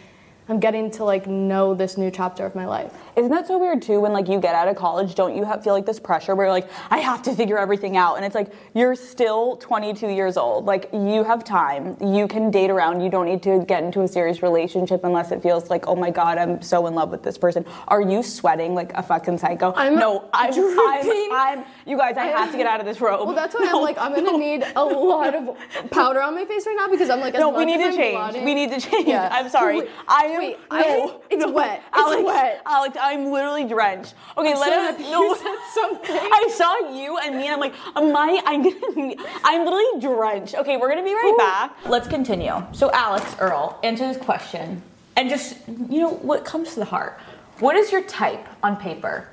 [0.47, 2.93] I'm getting to like know this new chapter of my life.
[3.15, 3.99] Isn't that so weird too?
[4.01, 6.47] When like you get out of college, don't you have, feel like this pressure where
[6.47, 10.35] you're like I have to figure everything out, and it's like you're still 22 years
[10.37, 10.65] old.
[10.65, 13.01] Like you have time, you can date around.
[13.01, 16.09] You don't need to get into a serious relationship unless it feels like oh my
[16.11, 17.65] god, I'm so in love with this person.
[17.87, 19.73] Are you sweating like a fucking psycho?
[19.75, 20.53] I'm no, I'm.
[20.53, 21.65] I'm, I'm.
[21.85, 23.25] You guys, I have to get out of this robe.
[23.25, 25.55] Well, that's why I'm like I'm gonna need a lot of
[25.89, 27.95] powder on my face right now because I'm like as No, we need to I'm
[27.95, 28.15] change.
[28.15, 29.07] blotting- We need to change.
[29.07, 29.29] Yeah.
[29.31, 29.79] I'm sorry.
[29.79, 30.39] Wait, I am.
[30.39, 31.51] wait, no, I- it's no.
[31.51, 31.81] wet.
[31.87, 32.61] It's Alex, wet.
[32.65, 34.15] Alex, I'm literally drenched.
[34.35, 34.97] Okay, I'm let us.
[34.97, 36.15] happy No, you said something.
[36.19, 38.41] I saw you and me, and I'm like, am I?
[38.45, 39.13] I'm gonna.
[39.43, 40.55] I'm literally drenched.
[40.55, 41.77] Okay, we're gonna be right back.
[41.87, 42.63] Let's continue.
[42.71, 44.81] So, Alix Earle, answer this question,
[45.15, 47.19] and just you know what comes to the heart.
[47.59, 49.29] What is your type on paper?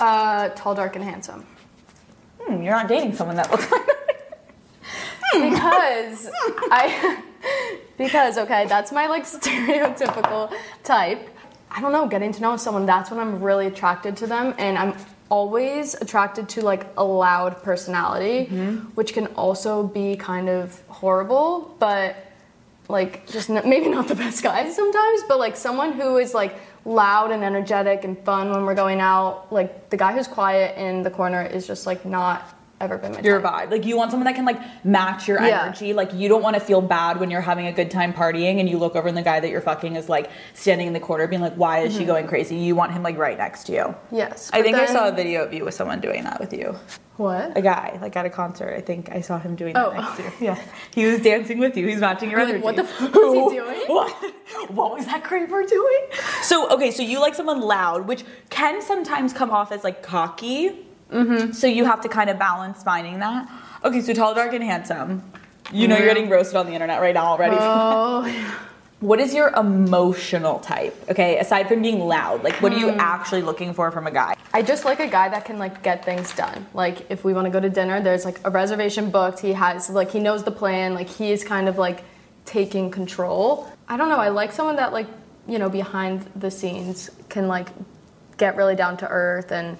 [0.00, 1.44] Uh, tall, dark, and handsome.
[2.40, 3.86] Hmm, you're not dating someone that looks like.
[3.86, 4.38] That.
[5.34, 6.30] because
[6.70, 7.22] I
[7.98, 10.52] because okay, that's my like stereotypical
[10.84, 11.28] type.
[11.70, 14.78] I don't know, getting to know someone, that's when I'm really attracted to them and
[14.78, 14.94] I'm
[15.30, 18.76] always attracted to like a loud personality, mm-hmm.
[18.94, 22.16] which can also be kind of horrible, but
[22.88, 26.58] like just n- maybe not the best guys sometimes, but like someone who is like
[26.84, 29.52] loud and energetic and fun when we're going out.
[29.52, 33.20] Like the guy who's quiet in the corner is just like not ever been my
[33.20, 33.68] your type.
[33.68, 33.70] vibe.
[33.72, 35.64] Like you want someone that can like match your Yeah.
[35.64, 35.92] energy.
[35.92, 38.68] Like you don't want to feel bad when you're having a good time partying and
[38.68, 41.26] you look over and the guy that you're fucking is like standing in the corner
[41.26, 42.06] being like, why is she Mhm.
[42.06, 42.56] going crazy?
[42.56, 43.94] You want him like right next to you.
[44.10, 44.50] Yes.
[44.52, 46.76] I think I saw a video of you with someone doing that with you.
[47.16, 47.56] What?
[47.58, 48.72] A guy, like at a concert.
[48.76, 49.92] I think I saw him doing that Oh.
[49.92, 50.30] next to you.
[50.40, 50.56] Yeah.
[50.94, 51.84] He was dancing with you.
[51.88, 52.58] He's matching your energy.
[52.58, 53.80] like, what the fuck was he doing?
[53.88, 54.14] What?
[54.70, 56.00] What was that creeper doing?
[56.42, 60.84] So, okay, so you like someone loud, which can sometimes come off as like cocky.
[61.10, 61.52] Mm-hmm.
[61.52, 63.48] So you have to kind of balance finding that.
[63.84, 65.22] Okay, so tall, dark, and handsome.
[65.72, 67.56] You know you're getting roasted on the internet right now already.
[67.58, 68.54] Oh.
[69.00, 70.92] What is your emotional type?
[71.08, 72.98] Okay, aside from being loud, like what are you Hmm.
[72.98, 74.34] actually looking for from a guy?
[74.52, 76.66] I just like a guy that can like get things done.
[76.74, 79.38] Like if we want to go to dinner, there's like a reservation booked.
[79.38, 80.94] He has like he knows the plan.
[80.94, 82.02] Like he is kind of like
[82.44, 83.70] taking control.
[83.88, 84.16] I don't know.
[84.18, 85.06] I like someone that like
[85.46, 87.68] you know behind the scenes can like
[88.36, 89.76] get really down to earth and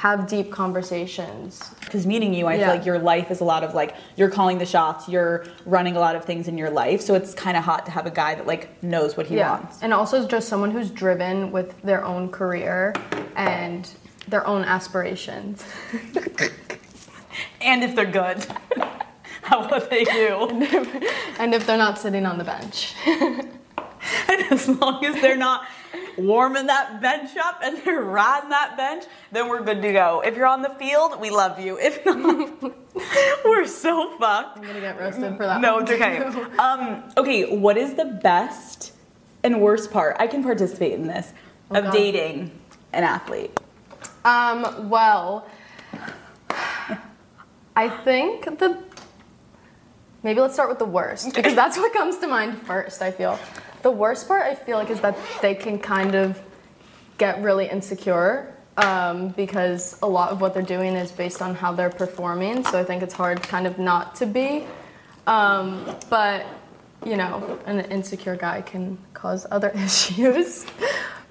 [0.00, 1.60] have deep conversations.
[1.84, 2.64] Because meeting you, I Yeah.
[2.68, 5.94] feel like your life is a lot of like you're calling the shots, you're running
[5.94, 7.02] a lot of things in your life.
[7.02, 9.82] So it's kind of hot to have a guy that like knows what he wants.
[9.82, 12.94] And also just someone who's driven with their own career
[13.36, 13.86] and
[14.26, 15.62] their own aspirations.
[17.60, 18.46] and if they're good.
[19.42, 20.48] How what they do.
[21.38, 22.94] and if they're not sitting on the bench.
[23.06, 23.50] and
[24.50, 25.66] as long as they're not
[26.26, 30.22] warming that bench up and they're riding that bench, then we're good to go.
[30.24, 31.78] If you're on the field, we love you.
[31.78, 32.62] If not,
[33.44, 34.58] we're so fucked.
[34.58, 35.60] I'm gonna get roasted for that.
[35.60, 36.18] No, one it's okay.
[36.58, 38.92] Um, okay, what is the best
[39.42, 40.16] and worst part?
[40.18, 41.32] I can participate in this
[41.72, 41.92] Oh, of God.
[41.92, 42.50] dating
[42.92, 43.56] an athlete.
[44.24, 45.46] Um, well,
[47.76, 48.82] I think the
[50.22, 53.00] maybe let's start with the worst because that's what comes to mind first.
[53.02, 53.38] I feel
[53.82, 56.40] the worst part I feel like is that they can kind of
[57.18, 61.72] get really insecure um, because a lot of what they're doing is based on how
[61.72, 62.64] they're performing.
[62.64, 64.64] So I think it's hard kind of not to be.
[65.26, 66.46] Um, but
[67.04, 70.66] you know, an insecure guy can cause other issues.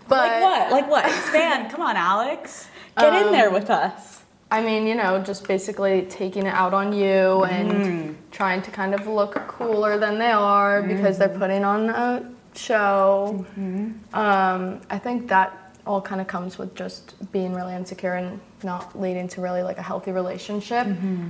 [0.08, 0.72] But like what?
[0.72, 1.06] Like what?
[1.06, 1.72] Expand.
[1.72, 2.68] Come on, Alix.
[2.98, 4.22] Get in Um, there with us.
[4.52, 8.16] I mean, you know, just basically taking it out on you and Mm.
[8.32, 11.40] trying to kind of look cooler than they are because they're Mhm.
[11.40, 12.24] putting on a
[12.56, 13.46] show.
[13.58, 14.16] Mm-hmm.
[14.16, 19.00] Um, I think that all kind of comes with just being really insecure and not
[19.00, 20.86] leading to really like a healthy relationship.
[20.86, 21.30] Mm-hmm.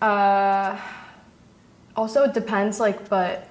[0.00, 0.78] Uh,
[1.96, 3.48] also, it depends, like, but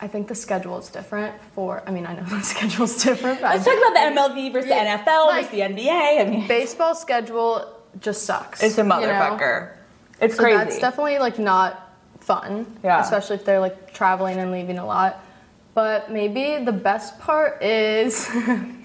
[0.00, 1.82] I think the schedule is different for.
[1.86, 3.40] I mean, I know the schedule is different.
[3.40, 6.20] But Let's talk about the MLB versus the NFL like, versus the NBA.
[6.20, 7.66] I mean, baseball schedule
[8.00, 8.62] just sucks.
[8.62, 8.94] It's a you know?
[8.96, 9.72] motherfucker.
[10.20, 10.56] It's so crazy.
[10.56, 12.78] That's definitely like not fun.
[12.82, 13.00] Yeah.
[13.00, 15.22] Especially if they're like traveling and leaving a lot.
[15.74, 18.28] But maybe the best part is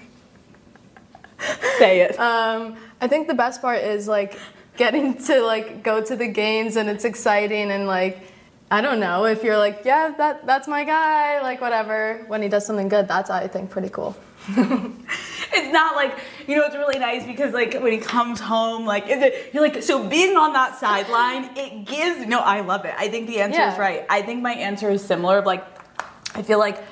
[1.78, 2.18] Say it.
[2.18, 4.38] Um, I think the best part is like
[4.76, 8.32] getting to like go to the games and it's exciting and like
[8.70, 12.48] I don't know if you're like yeah that that's my guy like whatever when he
[12.48, 14.16] does something good that's I think pretty cool.
[14.48, 19.08] it's not like you know it's really nice because like when he comes home like
[19.08, 22.94] is it you're like so being on that sideline it gives no i love it
[22.96, 25.64] i think the answer is right i think my answer is similar of like
[26.36, 26.82] i feel like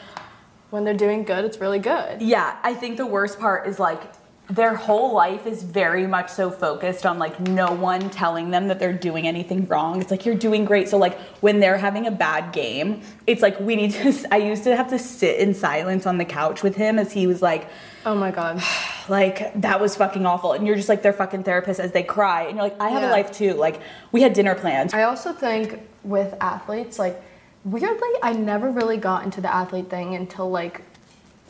[0.70, 4.02] when they're doing good it's really good yeah i think the worst part is like
[4.50, 8.78] their whole life is very much so focused on like no one telling them that
[8.78, 10.02] they're doing anything wrong.
[10.02, 10.90] It's like you're doing great.
[10.90, 14.64] So like when they're having a bad game, it's like we need to I used
[14.64, 17.68] to have to sit in silence on the couch with him as he was like
[18.04, 18.62] Oh my god.
[19.08, 20.52] Like that was fucking awful.
[20.52, 23.00] And you're just like their fucking therapist as they cry and you're like I have
[23.00, 23.12] Yeah.
[23.12, 23.54] a life too.
[23.54, 23.80] Like
[24.12, 24.92] we had dinner plans.
[24.92, 27.18] I also think with athletes, like
[27.64, 30.82] weirdly, I never really got into the athlete thing until like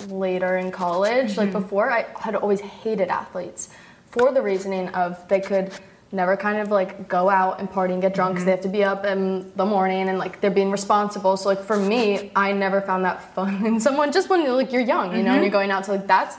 [0.09, 1.37] later in college.
[1.37, 1.53] Like Mhm.
[1.53, 3.69] before, I had always hated athletes
[4.11, 5.73] for the reasoning of they could
[6.13, 8.47] never kind of like go out and party and get drunk because Mhm.
[8.47, 11.37] they have to be up in the morning and like they're being responsible.
[11.37, 14.73] So like for me, I never found that fun in someone just when you're like
[14.73, 15.43] you're young, you know, and Mhm.
[15.43, 15.87] you're going out.
[15.87, 16.37] So like that's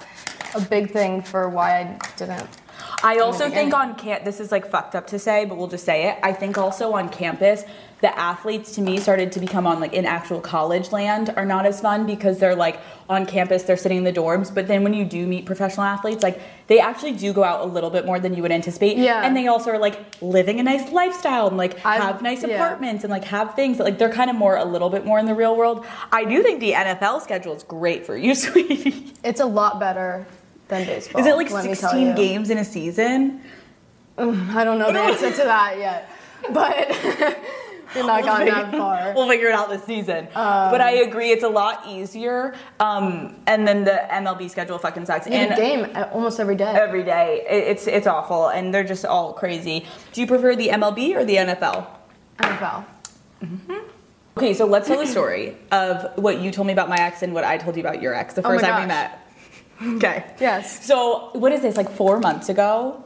[0.53, 2.47] a big thing for why I didn't.
[3.03, 5.85] I also think on camp, this is like fucked up to say, but we'll just
[5.85, 6.17] say it.
[6.23, 7.65] I think also on campus,
[8.01, 11.65] the athletes to me started to become on like in actual college land are not
[11.65, 14.53] as fun because they're like on campus, they're sitting in the dorms.
[14.53, 17.65] But then when you do meet professional athletes, like they actually do go out a
[17.65, 18.97] little bit more than you would anticipate.
[18.97, 19.25] Yeah.
[19.25, 22.55] And they also are like living a nice lifestyle and like have nice yeah.
[22.55, 25.19] apartments and like have things that like they're kind of more a little bit more
[25.19, 25.85] in the real world.
[26.11, 29.13] I do think the NFL schedule is great for you, sweetie.
[29.23, 30.27] It's a lot better
[30.67, 31.21] than baseball.
[31.21, 33.41] Is it like let me tell 16 games in a season?
[34.17, 36.09] Mm, I don't know the answer to that yet,
[36.51, 37.37] but
[37.95, 39.13] You're not We'll gone figure- that far.
[39.15, 40.27] We'll figure it out this season.
[40.35, 42.53] Um, but I agree, it's a lot easier.
[42.79, 45.27] Um, and then the MLB schedule fucking sucks.
[45.27, 46.65] And a game uh, almost every day.
[46.75, 49.85] every day, It- it's it's awful, and they're just all crazy.
[50.13, 51.87] Do you prefer the MLB or the NFL?
[52.39, 52.85] NFL.
[54.37, 57.33] Okay, so let's tell the story of what you told me about my ex and
[57.33, 59.21] what I told you about your ex the Oh first time we met.
[59.97, 60.23] Okay.
[60.39, 60.85] Yes.
[60.85, 61.75] So what is this?
[61.75, 63.03] Like four months ago?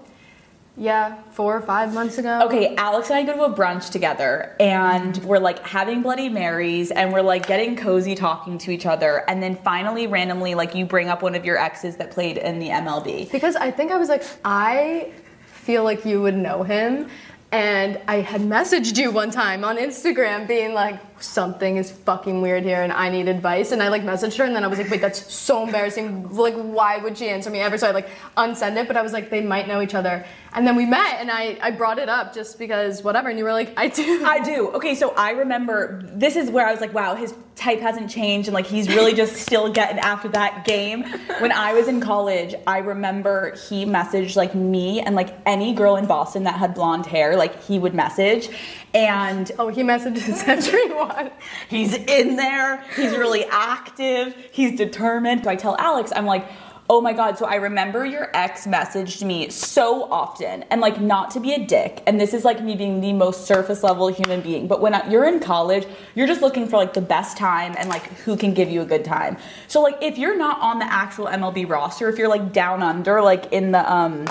[0.80, 2.44] Yeah, four or five months ago.
[2.46, 6.90] Okay, Alix and I go to a brunch together and we're like having Bloody Marys
[6.92, 9.26] and we're like getting cozy talking to each other.
[9.28, 12.60] And then finally, randomly, like you bring up one of your exes that played in
[12.60, 13.30] the MLB.
[13.30, 15.12] Because I think I was like, I
[15.48, 17.10] feel like you would know him.
[17.52, 22.64] And I had messaged you one time on Instagram being like, something is fucking weird
[22.64, 23.72] here and I need advice.
[23.72, 26.36] And I like messaged her and then I was like, wait, that's so embarrassing.
[26.36, 27.78] Like, why would she answer me ever?
[27.78, 30.26] So I like unsend it, but I was like, they might know each other.
[30.54, 33.30] And then we met and I, I brought it up just because whatever.
[33.30, 34.26] And you were like, I do.
[34.26, 34.70] I do.
[34.70, 38.48] Okay, so I remember this is where I was like, wow, his type hasn't changed
[38.48, 41.04] and like he's really just still getting after that game.
[41.40, 45.98] When I was in college, I remember he messaged like me and like any girl
[45.98, 48.50] in Boston that had blonde hair, like he would message.
[48.94, 51.32] And oh, he messages everyone.
[51.70, 52.84] He's in there.
[52.96, 54.36] He's really active.
[54.52, 55.44] He's determined.
[55.44, 56.48] So I tell Alix, I'm like,
[56.92, 57.38] oh my God.
[57.38, 61.64] So I remember your ex messaged me so often and like not to be a
[61.64, 62.02] dick.
[62.08, 64.68] And this is like me being the most surface level human being.
[64.68, 65.86] But when I- you're in college,
[66.16, 68.86] you're just looking for like the best time and like who can give you a
[68.86, 69.38] good time.
[69.68, 73.22] So like if you're not on the actual MLB roster, if you're like down under,
[73.22, 74.26] like in the, um,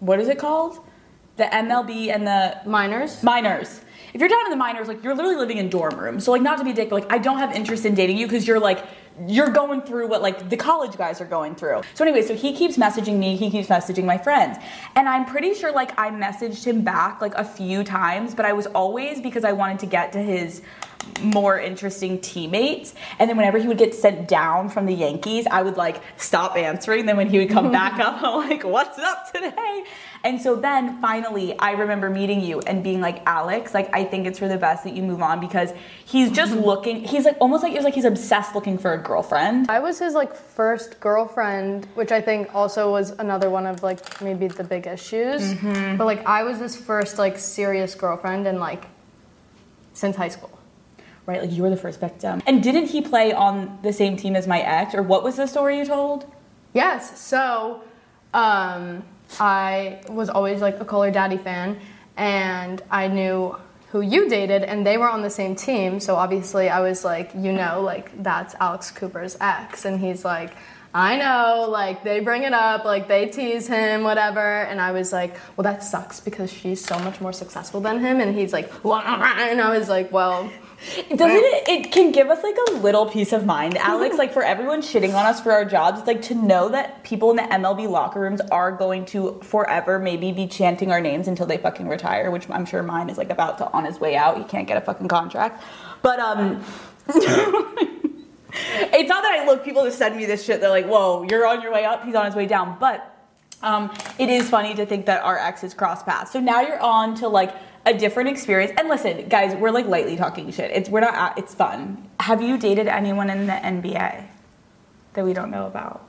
[0.00, 0.78] what is it called?
[1.38, 3.22] The MLB and the minors.
[3.22, 3.80] Minors.
[4.12, 6.24] If you're down in the minors, like you're literally living in dorm rooms.
[6.24, 8.18] So like not to be a dick, but like I don't have interest in dating
[8.18, 8.84] you because you're like
[9.26, 11.82] you're going through what like the college guys are going through.
[11.94, 14.58] So anyway, so he keeps messaging me, he keeps messaging my friends.
[14.94, 18.52] And I'm pretty sure like I messaged him back like a few times, but I
[18.52, 20.62] was always because I wanted to get to his
[21.22, 22.94] more interesting teammates.
[23.18, 26.56] And then whenever he would get sent down from the Yankees, I would like stop
[26.56, 27.06] answering.
[27.06, 29.84] Then when he would come back up, I'm like, what's up today?
[30.24, 34.26] And so then finally, I remember meeting you and being like, Alix, like, I think
[34.26, 35.72] it's for the best that you move on because
[36.04, 36.64] he's just mm-hmm.
[36.64, 39.70] looking, he's like almost like, it was like he's obsessed looking for a girlfriend.
[39.70, 44.00] I was his like first girlfriend, which I think also was another one of like
[44.20, 45.40] maybe the big issues.
[45.54, 45.98] Mhm.
[45.98, 48.84] But like I was his first like serious girlfriend and like
[49.94, 50.50] since high school.
[51.26, 52.40] Right, like you were the first victim.
[52.46, 55.46] And didn't he play on the same team as my ex, or what was the
[55.46, 56.24] story you told?
[56.72, 57.20] Yes.
[57.20, 57.82] So,
[58.32, 59.02] um,
[59.38, 61.76] I was always like a Call Her Daddy fan,
[62.16, 63.56] and I knew
[63.90, 66.00] who you dated, and they were on the same team.
[66.00, 70.54] So obviously, I was like, you know, like that's Alex Cooper's ex, and he's like.
[70.94, 74.62] I know, like they bring it up, like they tease him, whatever.
[74.62, 78.20] And I was like, well, that sucks because she's so much more successful than him.
[78.20, 80.50] And he's like, "Wah," and I was like, well,
[81.08, 81.68] Doesn't it?
[81.68, 84.16] It can give us like a little peace of mind, Alex.
[84.16, 87.30] like for everyone shitting on us for our jobs, it's like to know that people
[87.30, 91.46] in the MLB locker rooms are going to forever maybe be chanting our names until
[91.46, 94.38] they fucking retire, which I'm sure mine is like about to on his way out.
[94.38, 95.62] He can't get a fucking contract,
[96.02, 96.64] but um.
[98.50, 100.60] it's not that I look people just send me this shit.
[100.60, 102.04] They're like, "Whoa, you're on your way up.
[102.04, 103.16] He's on his way down." But
[103.62, 106.32] um, it is funny to think that our exes cross paths.
[106.32, 107.54] So now you're on to like
[107.88, 108.72] a different experience.
[108.76, 110.70] And listen, guys, we're like lightly talking shit.
[110.70, 111.38] It's we're not.
[111.38, 112.08] It's fun.
[112.20, 114.24] Have you dated anyone in the NBA
[115.14, 116.04] that we don't know about?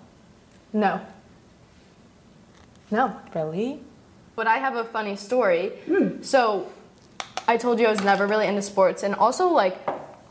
[0.73, 1.01] no.
[2.91, 3.15] No.
[3.35, 3.79] Really?
[4.35, 5.69] But I have a funny story.
[5.85, 6.23] Hmm.
[6.23, 6.71] So
[7.47, 9.77] I told you I was never really into sports, and also like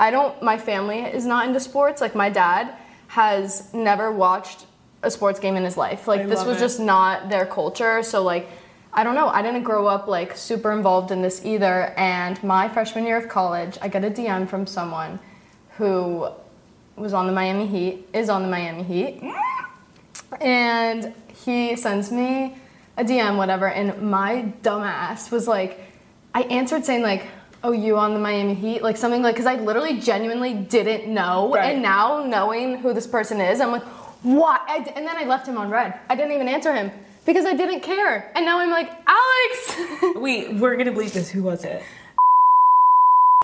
[0.00, 0.42] I don't.
[0.42, 2.00] My family is not into sports.
[2.00, 2.74] Like my dad
[3.08, 4.66] has never watched
[5.02, 6.08] a sports game in his life.
[6.08, 6.60] Like I this was it.
[6.60, 8.02] just not their culture.
[8.02, 8.48] So like
[8.92, 9.28] I don't know.
[9.28, 11.92] I didn't grow up like super involved in this either.
[11.96, 15.18] And my freshman year of college, I got a DM from someone
[15.76, 16.28] who
[16.96, 19.22] was on the Miami Heat, is on the Miami Heat.
[20.40, 21.14] And
[21.44, 22.56] he sends me
[22.96, 25.80] a DM, whatever, and my dumbass was like,
[26.34, 27.26] I answered saying like,
[27.62, 31.52] "Oh, you on the Miami Heat?" Like something like, because I literally genuinely didn't know,
[31.54, 31.72] Right.
[31.74, 33.84] and now knowing who this person is, I'm like,
[34.22, 34.60] what?
[34.68, 35.94] And then I left him on red.
[36.10, 36.90] I didn't even answer him
[37.28, 39.76] because I didn't care, and now I'm like, Alix.
[40.16, 41.28] Wait, we're gonna bleep this.
[41.28, 41.82] Who was it?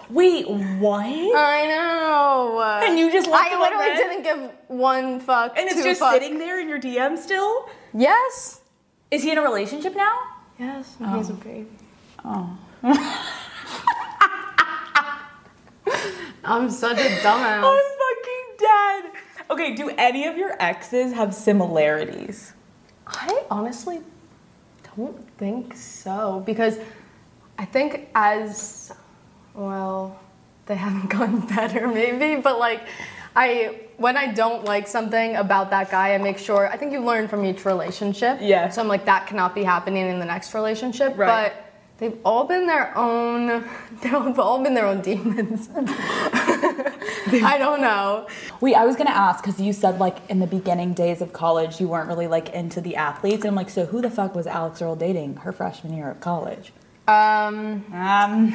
[0.09, 1.05] Wait, what?
[1.05, 2.63] I know.
[2.83, 3.97] And you just left I literally red?
[3.99, 5.59] didn't give one fuck.
[5.59, 6.15] And it's just fuck.
[6.15, 7.69] sitting there in your DM still?
[7.93, 8.63] Yes.
[9.11, 10.19] Is he in a relationship now?
[10.59, 11.19] Yes, and oh.
[11.19, 11.69] he's a baby.
[12.25, 12.59] Oh.
[16.45, 17.63] I'm such a dumbass.
[17.63, 19.13] I'm fucking dead.
[19.51, 22.55] Okay, do any of your exes have similarities?
[23.07, 24.01] I honestly
[24.97, 26.79] don't think so because
[27.59, 28.93] I think as
[29.55, 30.19] Well,
[30.67, 32.83] they haven't gotten better, maybe, but like,
[33.37, 36.69] I when I don't like something about that guy, I make sure.
[36.69, 38.39] I think you learn from each relationship.
[38.41, 38.69] Yeah.
[38.69, 41.17] So I'm like, that cannot be happening in the next relationship.
[41.17, 41.53] Right.
[41.53, 43.69] But they've all been their own.
[44.03, 45.69] They've all been their own demons.
[47.45, 48.27] I don't know.
[48.61, 51.81] Wait, I was gonna ask because you said like in the beginning days of college
[51.81, 54.47] you weren't really like into the athletes, and I'm like, so who the fuck was
[54.47, 56.73] Alix Earle dating her freshman year of college?
[57.07, 57.85] Um.
[57.93, 58.53] Um.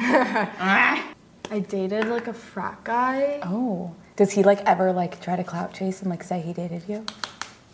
[1.52, 3.40] I dated like a frat guy.
[3.42, 6.84] Oh, does he like ever like try to clout chase and like say he dated
[6.88, 7.04] you?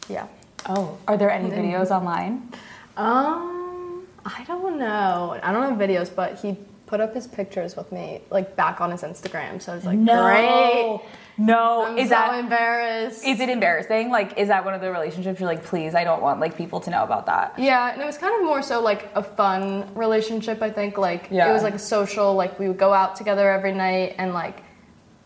[0.08, 0.28] Yeah.
[0.68, 2.50] Oh, are there any videos online?
[2.96, 5.38] Um, I don't know.
[5.42, 6.56] I don't have videos, but he
[6.86, 9.60] put up his pictures with me like back on his Instagram.
[9.60, 11.00] So I was like, no, great.
[11.36, 11.84] no.
[11.86, 13.24] I'm is so that embarrassed?
[13.26, 14.10] Is it embarrassing?
[14.10, 16.78] Like, is that one of the relationships you're like, please, I don't want like people
[16.80, 17.58] to know about that?
[17.58, 20.62] Yeah, and it was kind of more so like a fun relationship.
[20.62, 21.50] I think like Yeah.
[21.50, 22.34] it was like a social.
[22.34, 24.62] Like we would go out together every night, and like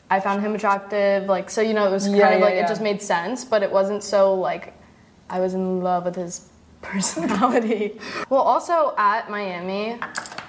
[0.09, 1.25] I found him attractive.
[1.29, 3.45] Like so, you know, it was kind Yeah, of yeah, like it just made sense,
[3.45, 4.73] but it wasn't so like
[5.29, 6.49] I was in love with his
[6.83, 8.01] personality.
[8.31, 9.99] well, also at Miami,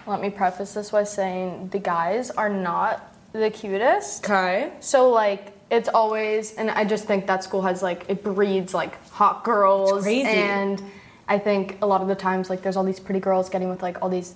[0.07, 4.25] let me preface this by saying the guys are not the cutest.
[4.25, 4.71] Okay.
[4.79, 9.01] So like it's always, and I just think that school has like it breeds like
[9.09, 10.27] hot girls, crazy.
[10.27, 10.81] and
[11.27, 13.81] I think a lot of the times like there's all these pretty girls getting with
[13.81, 14.35] like all these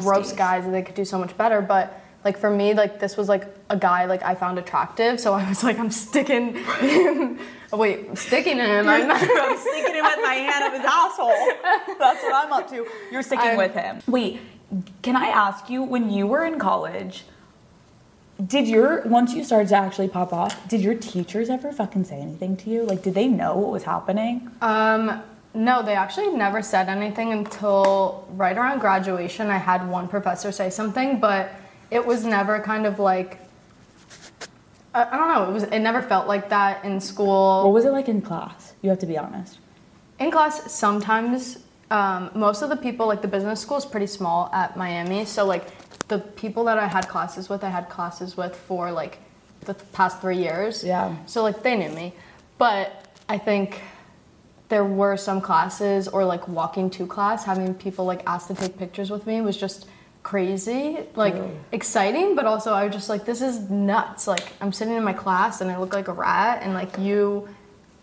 [0.00, 1.96] gross guys and they could do so much better, but.
[2.22, 5.48] Like for me, like this was like a guy like I found attractive, so I
[5.48, 7.38] was like, I'm sticking him.
[7.72, 8.86] Wait, I'm sticking him.
[8.86, 11.96] I'm, not, I'm sticking him with my hand up his asshole.
[11.98, 12.86] That's what I'm up to.
[13.10, 14.02] You're sticking I'm- with him.
[14.06, 14.38] Wait,
[15.02, 17.24] can I ask you, when you were in college,
[18.46, 22.20] did your once you started to actually pop off, did your teachers ever fucking say
[22.20, 22.84] anything to you?
[22.84, 24.50] Like, did they know what was happening?
[24.62, 29.48] Um, no, they actually never said anything until right around graduation.
[29.48, 31.50] I had one professor say something, but
[31.90, 33.40] it was never kind of like
[34.94, 35.50] I, I don't know.
[35.50, 37.64] It was it never felt like that in school.
[37.64, 38.74] What was it like in class?
[38.82, 39.58] You have to be honest.
[40.18, 41.58] In class, sometimes
[41.90, 45.24] um, most of the people, like the business school, is pretty small at Miami.
[45.24, 45.64] So like
[46.08, 49.18] the people that I had classes with, I had classes with for like
[49.62, 50.84] the past three years.
[50.84, 51.16] Yeah.
[51.26, 52.14] So like they knew me,
[52.58, 53.82] but I think
[54.68, 58.78] there were some classes or like walking to class, having people like ask to take
[58.78, 59.86] pictures with me was just
[60.22, 61.34] crazy, like
[61.72, 64.26] exciting, but also I was just like, this is nuts.
[64.26, 67.48] Like I'm sitting in my class and I look like a rat, and like you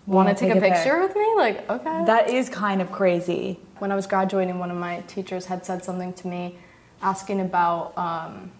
[0.07, 1.33] want to take, a picture with me?
[1.35, 2.05] Like okay.
[2.05, 3.59] That is kind of crazy.
[3.79, 6.57] When I was graduating, one of my teachers had said something to me
[7.01, 8.51] asking about um,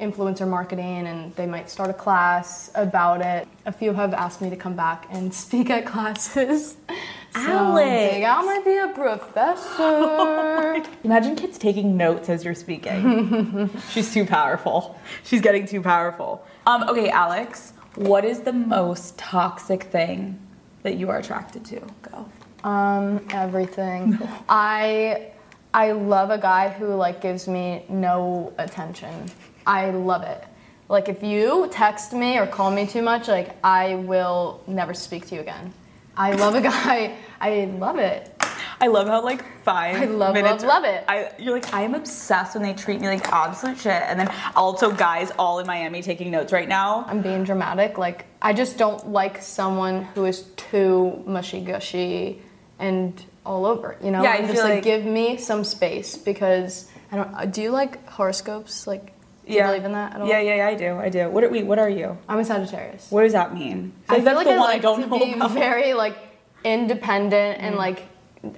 [0.00, 3.46] influencer marketing and they might start a class about it.
[3.66, 6.76] A few have asked me to come back and speak at classes.
[7.32, 8.14] So Alix.
[8.14, 10.82] Big Al might be a professor.
[11.04, 13.70] Imagine kids taking notes as you're speaking.
[13.92, 14.98] She's too powerful.
[15.22, 16.44] She's getting too powerful.
[16.66, 20.38] Um, okay, Alix, what is the most toxic thing
[20.82, 21.80] that you are attracted to?
[22.02, 22.68] Go.
[22.68, 24.18] Um, everything.
[24.48, 25.32] I
[25.72, 29.30] I love a guy who like gives me no attention.
[29.66, 30.44] I love it.
[30.88, 35.26] Like if you text me or call me too much, like I will never speak
[35.28, 35.72] to you again.
[36.16, 37.16] I love a guy.
[37.40, 38.34] I love it.
[38.82, 40.64] I love how like five I love, minutes.
[40.64, 41.04] love, love it.
[41.06, 44.32] I, you're like I am obsessed when they treat me like absolute shit, and then
[44.56, 47.04] also guys all in Miami taking notes right now.
[47.06, 47.98] I'm being dramatic.
[47.98, 52.40] Like I just don't like someone who is too mushy gushy
[52.78, 53.96] and all over.
[54.02, 57.16] You know, Yeah, I I'm feel just like, like- give me some space because I
[57.16, 57.34] don't.
[57.34, 58.86] uh, Do you like horoscopes?
[58.86, 59.12] Like,
[59.46, 60.28] do you believe in that at all?
[60.28, 60.96] Yeah, yeah, yeah, I do.
[60.96, 61.28] I do.
[61.28, 61.62] What are we?
[61.64, 62.16] What are you?
[62.28, 63.10] I'm a Sagittarius.
[63.10, 63.92] What does that mean?
[64.08, 65.50] I feel that's like the I one like I don't to know be about.
[65.50, 66.16] very like
[66.64, 67.62] independent Mm.
[67.64, 68.06] and like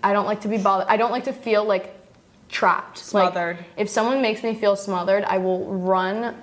[0.03, 0.87] I don't like to be bothered.
[0.89, 1.95] I don't like to feel like
[2.49, 3.57] trapped, Smothered.
[3.59, 6.37] Like, if someone makes me feel smothered, I will run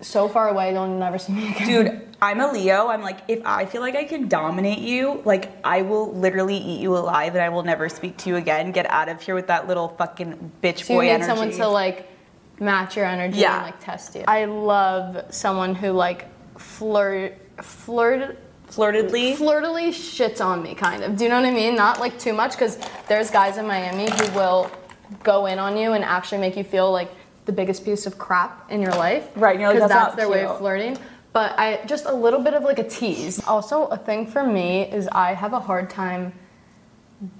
[0.00, 1.66] so far away they'll never see me again.
[1.66, 2.88] Dude, I'm a Leo.
[2.88, 6.80] I'm like, if I feel like I can dominate you, like I will literally eat
[6.80, 8.72] you alive and I will never speak to you again.
[8.72, 11.26] Get out of here with that little fucking bitch So you boy need energy.
[11.26, 12.08] someone to like
[12.60, 13.56] match your energy Yeah.
[13.56, 14.24] and like test you.
[14.28, 16.26] I love someone who like
[16.58, 18.38] flirt flirt
[18.70, 21.16] flirtedly flirtedly shits on me kind of.
[21.16, 21.74] Do you know what I mean?
[21.74, 24.70] Not like too much cuz there's guys in Miami who will
[25.22, 27.10] go in on you and actually make you feel like
[27.44, 29.28] the biggest piece of crap in your life.
[29.36, 30.98] Right, you're like, "That's that's their way of flirting.
[31.32, 33.46] But I just a little bit of like a tease.
[33.46, 36.32] Also, a thing for me is I have a hard time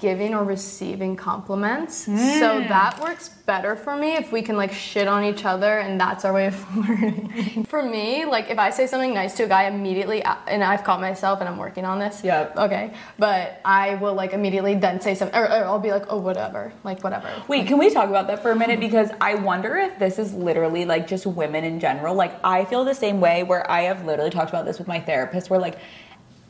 [0.00, 2.06] giving or receiving compliments.
[2.06, 2.38] Mm.
[2.38, 6.00] So that works better for me if we can like shit on each other and
[6.00, 7.64] that's our way of flirting.
[7.64, 11.00] for me, like if I say something nice to a guy immediately, and I've caught
[11.00, 12.24] myself and I'm working on this.
[12.24, 12.50] Yeah.
[12.56, 12.94] Okay.
[13.18, 16.72] But I will like immediately then say something, or, or I'll be like, oh, whatever.
[16.82, 17.30] Like, whatever.
[17.46, 18.80] Wait, can we talk about that for a minute?
[18.80, 22.14] Because I wonder if this is literally like just women in general.
[22.14, 25.00] Like, I feel the same way where I have literally talked about this with my
[25.00, 25.78] therapist, where like,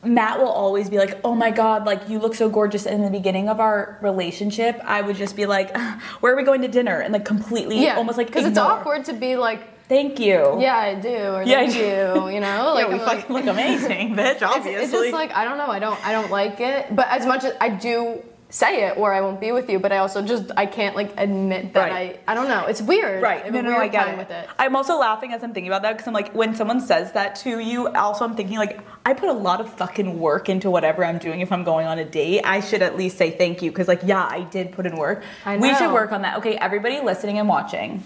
[0.07, 3.09] Matt will always be like, "Oh my god, like you look so gorgeous." In the
[3.09, 5.75] beginning of our relationship, I would just be like,
[6.21, 7.97] "Where are we going to dinner?" and like completely, Yeah.
[7.97, 10.57] almost like Because it's awkward to be like, Thank you.
[10.59, 12.73] yeah, I do, or Yeah, thank I you, you know?
[12.73, 14.33] Like, yeah, we I'm like- fucking look amazing, bitch.
[14.33, 15.67] It's, Obviously, it's just like I don't know.
[15.67, 16.05] I don't.
[16.07, 16.93] I don't like it.
[16.95, 19.77] But as much as I do say it, or I won't be with you.
[19.79, 22.19] But I also just I can't like admit that Right.
[22.27, 22.31] I.
[22.31, 22.65] I don't know.
[22.65, 23.19] It's weird.
[23.23, 23.43] I Right.
[23.45, 24.17] have No, no, I get it.
[24.17, 24.47] with it.
[24.57, 27.35] I'm also laughing as I'm thinking about that because I'm like, when someone says that
[27.37, 31.03] to you, also I'm thinking like, I put a lot of fucking work into whatever
[31.03, 31.41] I'm doing.
[31.41, 34.01] If I'm going on a date, I should at least say thank you because like,
[34.03, 35.23] yeah, I did put in work.
[35.45, 35.61] I know.
[35.61, 36.37] We should work on that.
[36.37, 38.03] Okay, everybody listening and watching,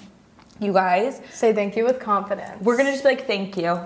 [0.59, 2.61] you guys, say thank you with confidence.
[2.61, 3.79] We're gonna just be like, thank you.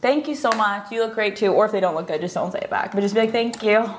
[0.00, 0.90] Thank you so much.
[0.90, 1.52] You look great too.
[1.52, 2.92] Or if they don't look good, just don't say it back.
[2.92, 3.92] But just be like, thank you.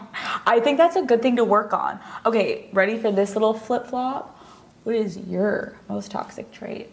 [0.45, 1.99] I think that's a good thing to work on.
[2.26, 4.38] Okay, ready for this little flip flop?
[4.84, 6.89] What is your most toxic trait?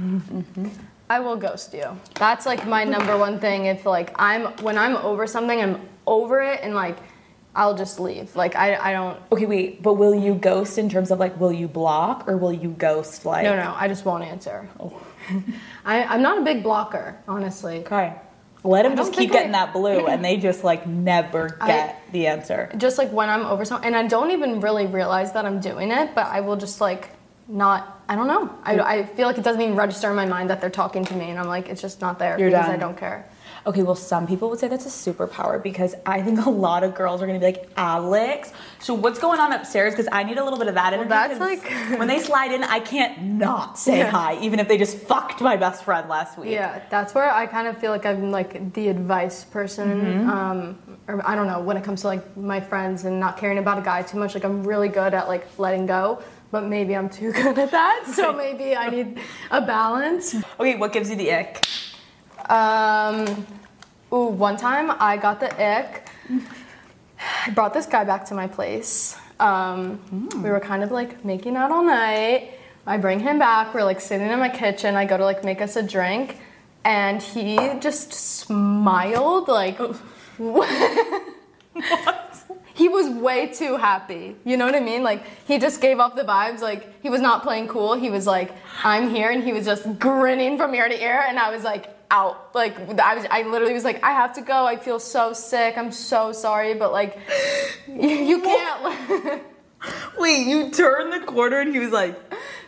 [0.00, 0.68] Mm-hmm.
[1.10, 1.98] I will ghost you.
[2.14, 3.66] That's like my number one thing.
[3.66, 6.96] If like I'm when I'm over something, I'm over it, and like
[7.54, 8.34] I'll just leave.
[8.34, 9.20] Like I I don't.
[9.30, 12.52] Okay, wait, but will you ghost in terms of like, will you block or will
[12.52, 13.44] you ghost like?
[13.44, 14.66] No, no, I just won't answer.
[14.80, 15.00] Oh.
[15.84, 17.78] I, I'm not a big blocker, honestly.
[17.78, 18.14] Okay.
[18.62, 22.02] Let them just keep getting I- that blue and they just like never I- get
[22.12, 22.70] the answer.
[22.78, 25.90] Just like when I'm over something, and I don't even really realize that I'm doing
[25.90, 27.10] it, but I will just like
[27.48, 28.02] not.
[28.08, 28.54] I don't know.
[28.62, 31.14] I, I feel like it doesn't even register in my mind that they're talking to
[31.14, 32.74] me, and I'm like, it's just not there You're because done.
[32.74, 33.28] I don't care.
[33.66, 36.94] Okay, well, some people would say that's a superpower because I think a lot of
[36.94, 39.94] girls are gonna be like, Alix, so what's going on upstairs?
[39.94, 41.08] Because I need a little bit of that energy.
[41.08, 41.64] that's like-
[41.98, 44.10] when they slide in, I can't not say Yeah.
[44.10, 46.50] hi, even if they just fucked my best friend last week.
[46.50, 50.26] Yeah, that's where I kind of feel like I'm like the advice person.
[50.26, 50.28] Mhm.
[50.28, 53.56] Um, or I don't know when it comes to like my friends and not caring
[53.58, 54.34] about a guy too much.
[54.34, 58.04] Like I'm really good at like letting go, but maybe I'm too good at that.
[58.14, 60.34] So maybe I need a balance.
[60.60, 61.64] Okay, what gives you the ick?
[62.48, 63.46] Um,
[64.12, 66.08] ooh, one time I got the ick.
[67.46, 69.16] I brought this guy back to my place.
[69.40, 72.52] Um, We were kind of like making out all night.
[72.86, 73.74] I bring him back.
[73.74, 74.94] We're like sitting in my kitchen.
[74.94, 76.38] I go to like make us a drink,
[76.84, 79.78] and he just smiled like.
[80.38, 81.22] What?
[82.74, 84.34] He was way too happy.
[84.44, 85.04] You know what I mean?
[85.04, 86.60] Like he just gave off the vibes.
[86.60, 87.94] Like he was not playing cool.
[87.94, 88.50] He was like,
[88.82, 91.24] "I'm here," and he was just grinning from ear to ear.
[91.26, 92.54] And I was like, out.
[92.54, 94.66] Like I was, I literally was like, "I have to go.
[94.66, 95.76] I feel so sick.
[95.76, 97.18] I'm so sorry, but like,
[97.88, 99.42] you, you can't."
[100.18, 102.18] Wait, you turned the corner and he was like,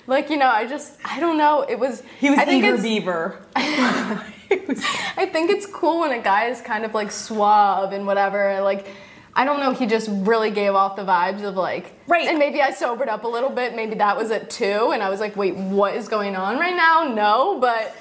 [0.06, 1.62] like you know, I just, I don't know.
[1.62, 2.02] It was.
[2.20, 3.40] he was I think eager beaver.
[3.56, 8.48] I think it's cool when a guy is kind of like suave and whatever.
[8.50, 8.86] and, Like,
[9.38, 12.26] I don't know, he just really gave off the vibes of like, right.
[12.26, 13.76] And maybe I sobered up a little bit.
[13.76, 14.92] Maybe that was it too.
[14.92, 17.04] And I was like, wait, what is going on right now?
[17.12, 17.94] No, but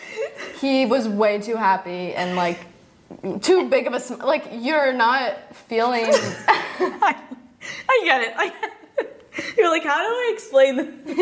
[0.62, 2.60] he was way too happy and like
[3.42, 6.06] too big of a sm- like you're not feeling.
[6.10, 8.34] I get it.
[8.38, 8.54] I
[9.58, 10.76] You're like, how do I explain
[11.06, 11.16] this?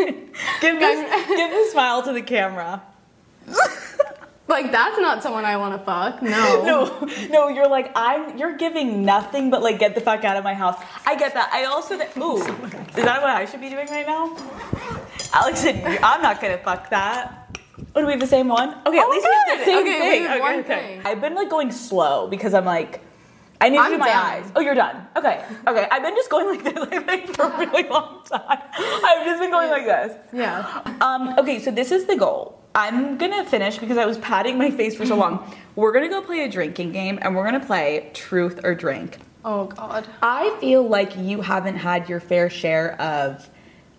[0.60, 2.82] give this, give the smile to the camera.
[4.46, 6.22] Like that's not someone I want to fuck.
[6.22, 6.62] No.
[6.64, 8.36] No, no, you're like I'm.
[8.38, 10.76] You're giving nothing but like get the fuck out of my house.
[11.06, 11.50] I get that.
[11.52, 12.16] I also that.
[12.16, 14.36] Ooh, is that what I should be doing right now?
[15.32, 17.40] Alex said, "I'm not gonna fuck that."
[17.96, 18.70] Oh, do we have the same one?
[18.86, 19.60] Okay, at Oh, least we have good.
[19.60, 20.22] the same Okay, we thing.
[20.24, 20.66] have Okay, one okay.
[20.96, 21.06] thing.
[21.06, 23.00] I've been like going slow because I'm like.
[23.60, 24.26] I need to I'm do my done.
[24.26, 24.52] eyes.
[24.56, 25.06] Oh, you're done.
[25.16, 25.42] Okay.
[25.66, 25.86] Okay.
[25.90, 28.58] I've been just going like this I think, for a really long time.
[28.76, 30.12] I've just been going like this.
[30.34, 30.82] Yeah.
[31.00, 32.60] Um, okay, so this is the goal.
[32.74, 35.54] I'm gonna finish because I was patting my face for so long.
[35.76, 39.18] We're gonna go play a drinking game and we're gonna play truth or drink.
[39.44, 40.06] Oh God.
[40.22, 43.50] I feel like you haven't had your fair share of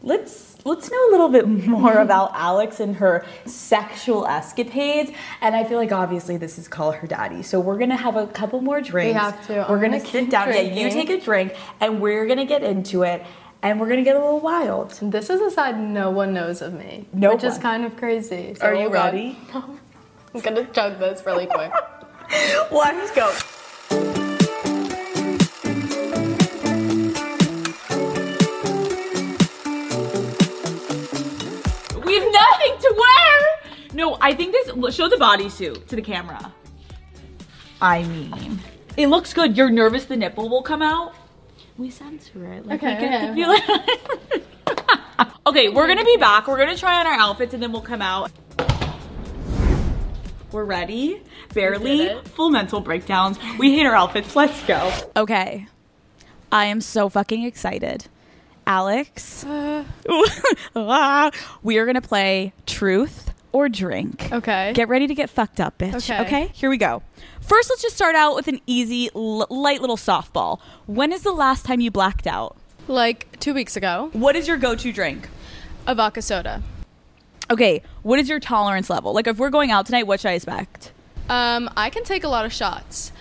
[0.01, 5.11] let's let's know a little bit more about Alix and her sexual escapades.
[5.41, 7.43] And I feel like obviously this is call her daddy.
[7.43, 9.07] So we're gonna have a couple more drinks.
[9.07, 9.53] We have to.
[9.69, 10.47] We're I'm gonna gonna sit down.
[10.49, 13.25] Yeah, you take a drink and we're gonna get into it
[13.65, 14.91] and we're gonna get a little wild.
[15.01, 18.55] This is a side no one knows of me, No which is kind of crazy.
[18.61, 19.13] Are you God.
[19.13, 19.39] ready?
[19.53, 21.71] I'm gonna chug this really quick.
[22.71, 23.25] Let's go.
[32.05, 33.93] We have nothing to wear.
[33.93, 34.95] No, I think this.
[34.95, 36.53] Show the bodysuit to the camera.
[37.81, 38.59] I mean,
[38.95, 39.57] it looks good.
[39.57, 41.15] You're nervous the nipple will come out.
[41.77, 42.65] We censor it.
[42.65, 44.75] Like, Okay, we get okay, to feel
[45.47, 46.47] okay, we're gonna be back.
[46.47, 48.31] We're gonna try on our outfits and then we'll come out.
[50.51, 51.21] We're ready.
[51.53, 53.37] Barely full mental breakdowns.
[53.59, 54.35] We hate our outfits.
[54.35, 54.91] Let's go.
[55.17, 55.67] Okay.
[56.51, 58.05] I am so fucking excited.
[58.67, 59.45] Alix,
[61.63, 63.24] we are gonna play truth
[63.55, 64.31] or drink.
[64.33, 64.73] Okay.
[64.73, 65.95] Get ready to get fucked up, bitch.
[65.95, 66.21] Okay.
[66.21, 67.01] Okay, here we go.
[67.39, 70.59] First, let's just start out with an easy, l- light little softball.
[70.87, 72.57] When is the last time you blacked out?
[72.89, 74.09] Like two weeks ago.
[74.11, 75.29] What is your go to drink?
[75.87, 76.61] A vodka soda.
[77.49, 79.13] Okay, what is your tolerance level?
[79.13, 80.91] Like, if we're going out tonight, what should I expect?
[81.29, 83.13] Um, I can take a lot of shots,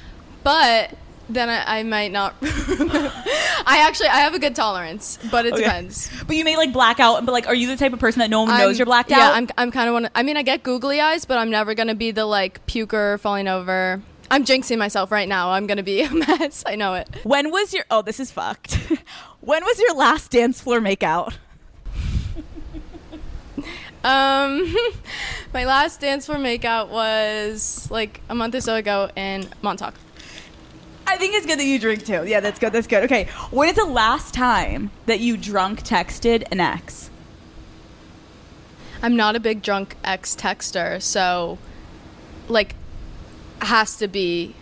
[0.43, 0.91] but
[1.29, 2.35] then I, I might not.
[2.43, 5.63] I actually I have a good tolerance, but it Okay.
[5.63, 6.11] depends.
[6.27, 8.31] But you may like black out, but like, are you the type of person that
[8.31, 9.35] no one knows I'm- you're blacked yeah, out?
[9.35, 10.11] I'm, I'm kind of one.
[10.15, 13.49] I mean, I get googly eyes, but I'm never gonna be the like puker falling
[13.49, 14.03] over.
[14.31, 15.51] I'm jinxing myself right now.
[15.51, 16.63] I'm gonna be a mess.
[16.67, 17.09] I know it.
[17.25, 17.85] When was your?
[17.91, 18.75] Oh, this is fucked.
[19.41, 21.35] when was your last dance floor makeout?
[24.03, 24.75] Um,
[25.55, 29.95] my last dance floor makeout was like a month or so ago in Montauk.
[31.07, 32.25] I think it's good that you drink too.
[32.27, 32.73] Yeah, that's good.
[32.73, 33.05] That's good.
[33.05, 37.11] Okay, when is the last time that you drunk texted an ex?
[39.03, 41.59] I'm not a big drunk ex texter, so
[42.49, 42.75] like
[43.61, 44.55] has to be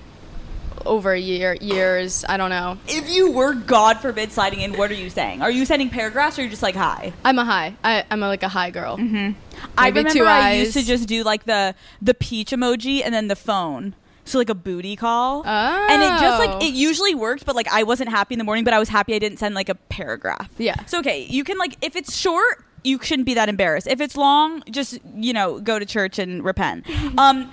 [0.85, 2.25] over a year years.
[2.29, 2.79] I don't know.
[2.89, 5.43] If you were, God forbid, sliding in, what are you saying?
[5.43, 7.13] Are you sending paragraphs or are you just like hi?
[7.25, 7.77] I'm a high.
[7.85, 8.97] I, I'm a, like a high girl.
[8.97, 9.39] Mm-hmm.
[9.79, 13.37] I remember I used to just do like the the peach emoji and then the
[13.37, 13.95] phone.
[14.25, 15.45] So like a booty call.
[15.45, 16.47] And it just Oh.
[16.47, 18.89] like it usually worked, but like I wasn't happy in the morning, but I was
[18.89, 20.49] happy I didn't send like a paragraph.
[20.59, 20.85] Yeah.
[20.87, 23.87] So okay, you can like if it's short, you shouldn't be that embarrassed.
[23.89, 26.87] If it's long, just you know, go to church and repent.
[27.19, 27.51] um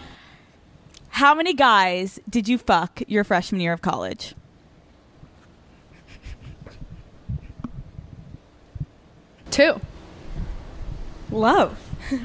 [1.11, 4.35] how many guys did you fuck your freshman year of college?
[9.51, 9.81] Two.
[11.31, 11.77] Love.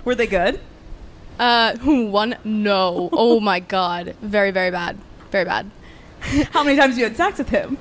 [0.05, 0.61] Were they good?
[1.39, 2.37] Uh, who one.
[2.45, 3.09] No.
[3.13, 4.15] Oh my god.
[4.23, 4.99] Very very bad.
[5.31, 5.71] Very bad.
[6.53, 7.77] How many times you had sex with him?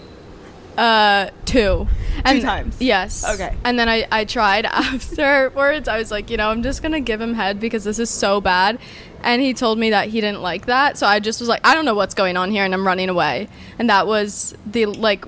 [0.77, 1.87] Uh, two.
[2.25, 2.77] And times?
[2.81, 3.23] Yes.
[3.35, 3.55] Okay.
[3.63, 4.65] And then I, I tried
[5.13, 5.87] afterwards.
[5.87, 8.41] I was like, you know, I'm just gonna give him head because this is so
[8.41, 8.79] bad.
[9.21, 10.97] And he told me that he didn't like that.
[10.97, 13.07] So I just was like, I don't know what's going on here, and I'm running
[13.09, 13.47] away.
[13.79, 15.25] And that was the like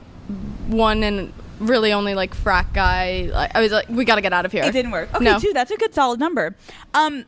[0.67, 3.29] one and really only like frat guy.
[3.31, 4.63] Like, I was like, we gotta get out of here.
[4.63, 5.13] It didn't work.
[5.13, 5.39] Okay, No.
[5.39, 5.53] two.
[5.53, 6.55] That's a good solid number.
[6.93, 7.23] Um,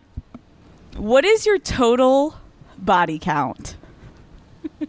[0.97, 2.35] what is your total
[2.77, 3.75] body count?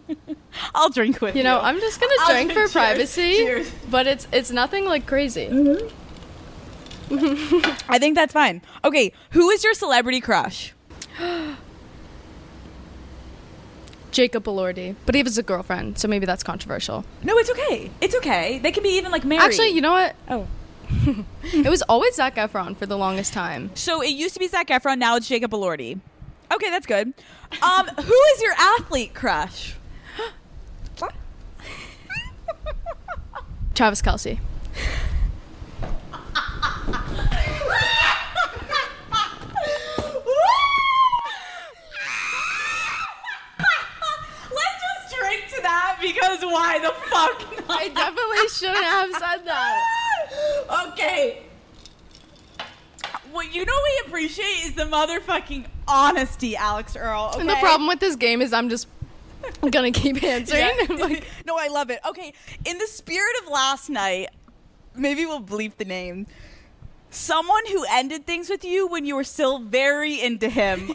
[0.74, 1.38] I'll drink with you.
[1.38, 2.72] You know, I'm just gonna I'll drink for cheers.
[2.72, 3.70] privacy, Cheers.
[3.90, 5.48] but it's it's nothing like crazy.
[7.88, 8.60] I think that's fine.
[8.84, 10.74] Okay, who is your celebrity crush?
[14.10, 17.04] Jacob Elordi, but he has a girlfriend, so maybe that's controversial.
[17.22, 17.90] No, it's okay.
[18.00, 18.58] It's okay.
[18.58, 19.44] They can be even like married.
[19.44, 20.16] Actually, you know what?
[20.28, 20.46] Oh.
[21.42, 23.70] it was always Zac Efron for the longest time.
[23.74, 24.98] So it used to be Zac Efron.
[24.98, 26.00] Now it's Jacob Elordi.
[26.52, 27.12] Okay, that's good.
[27.62, 29.74] Um, who is your athlete crush?
[33.74, 34.40] Travis Kelce.
[44.50, 47.68] Let's just drink to that because why the fuck?
[47.68, 47.80] Not?
[47.80, 50.88] I definitely shouldn't have said that.
[50.88, 51.42] okay.
[53.30, 57.30] What you know we appreciate is the motherfucking honesty, Alix Earle.
[57.30, 57.40] Okay?
[57.40, 58.88] And the problem with this game is I'm just
[59.70, 60.70] gonna keep answering.
[60.98, 61.20] Yeah.
[61.46, 62.00] no, I love it.
[62.08, 62.32] Okay,
[62.64, 64.28] in the spirit of last night,
[64.94, 66.26] maybe we'll bleep the name.
[67.10, 70.92] Someone who ended things with you when you were still very into him.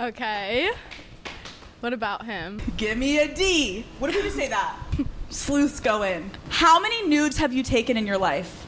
[0.00, 0.70] okay.
[1.84, 2.62] What about him?
[2.78, 3.84] Give me a D.
[3.98, 4.74] What if we just say that?
[5.28, 6.30] Sleuths go in.
[6.48, 8.66] How many nudes have you taken in your life?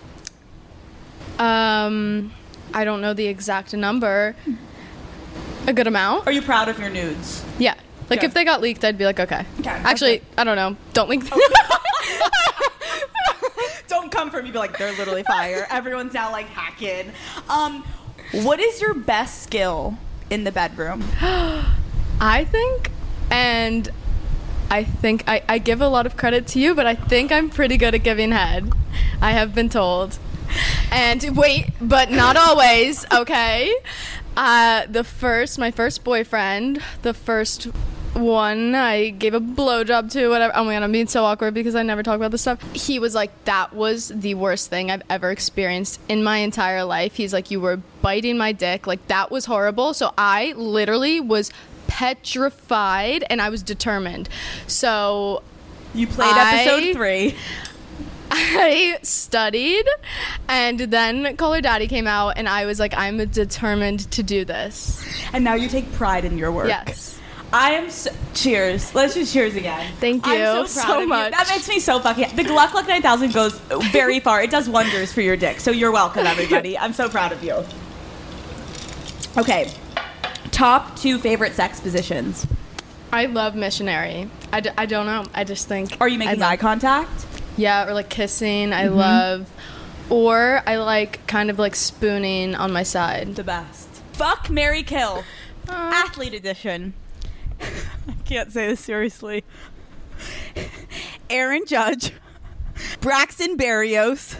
[1.38, 2.34] Um,
[2.74, 4.36] I don't know the exact number.
[5.66, 6.26] A good amount.
[6.26, 7.42] Are you proud of your nudes?
[7.58, 7.72] Yeah.
[8.10, 8.26] Like Okay.
[8.26, 9.46] if they got leaked, I'd be like, okay.
[9.60, 10.24] Okay, Actually, okay.
[10.36, 10.76] I don't know.
[10.92, 11.24] Don't leak.
[11.24, 11.38] Them.
[13.88, 14.50] Don't come for me.
[14.50, 15.66] Be like, they're literally fire.
[15.70, 17.12] Everyone's now like hacking.
[17.48, 17.82] Um,
[18.32, 19.96] what is your best skill
[20.28, 21.02] in the bedroom?
[22.18, 22.90] I think,
[23.30, 23.88] and
[24.70, 27.50] I think I, I give a lot of credit to you, but I think I'm
[27.50, 28.72] pretty good at giving head.
[29.20, 30.18] I have been told.
[30.90, 33.74] And wait, but not always, okay?
[34.36, 37.64] Uh, the first, my first boyfriend, the first
[38.14, 40.52] one I gave a blowjob to, whatever.
[40.56, 42.60] Oh my god, I'm being so awkward because I never talk about this stuff.
[42.74, 47.16] He was like, that was the worst thing I've ever experienced in my entire life.
[47.16, 48.86] He's like, you were biting my dick.
[48.86, 49.92] Like, that was horrible.
[49.94, 51.50] So I literally was
[51.96, 54.28] petrified and I was determined.
[54.66, 55.42] So
[55.94, 57.34] you played episode three.
[58.30, 59.86] I studied,
[60.48, 64.44] and then Call Her Daddy came out, and I was like, I'm determined to do
[64.44, 65.02] this.
[65.32, 66.66] And now you take pride in your work.
[66.66, 67.18] Yes.
[67.52, 67.88] I am.
[67.88, 68.94] So, cheers.
[68.94, 69.90] Let's just cheers again.
[70.00, 71.08] Thank you I'm so, so of you.
[71.08, 71.30] much.
[71.30, 72.34] That makes me so fucking.
[72.34, 73.58] The Gluck Luck 9000 goes
[73.92, 74.42] very far.
[74.42, 75.60] It does wonders for your dick.
[75.60, 76.76] So you're welcome, everybody.
[76.76, 77.64] I'm so proud of you.
[79.38, 79.72] Okay.
[80.50, 82.46] Top two favorite sex positions.
[83.12, 84.28] I love missionary.
[84.52, 85.24] I, d- I don't know.
[85.34, 85.96] I just think.
[86.00, 87.26] Are you making I eye contact?
[87.56, 88.72] Yeah, or like kissing.
[88.72, 88.94] I Mhm.
[88.96, 89.50] love.
[90.10, 93.34] Or I like kind of like spooning on my side.
[93.36, 93.88] The best.
[94.12, 95.24] Fuck Mary Kill.
[95.68, 96.94] Athlete edition.
[97.60, 99.44] I can't say this seriously.
[101.28, 102.12] Aaron Judge,
[103.00, 104.36] Braxton Berrios,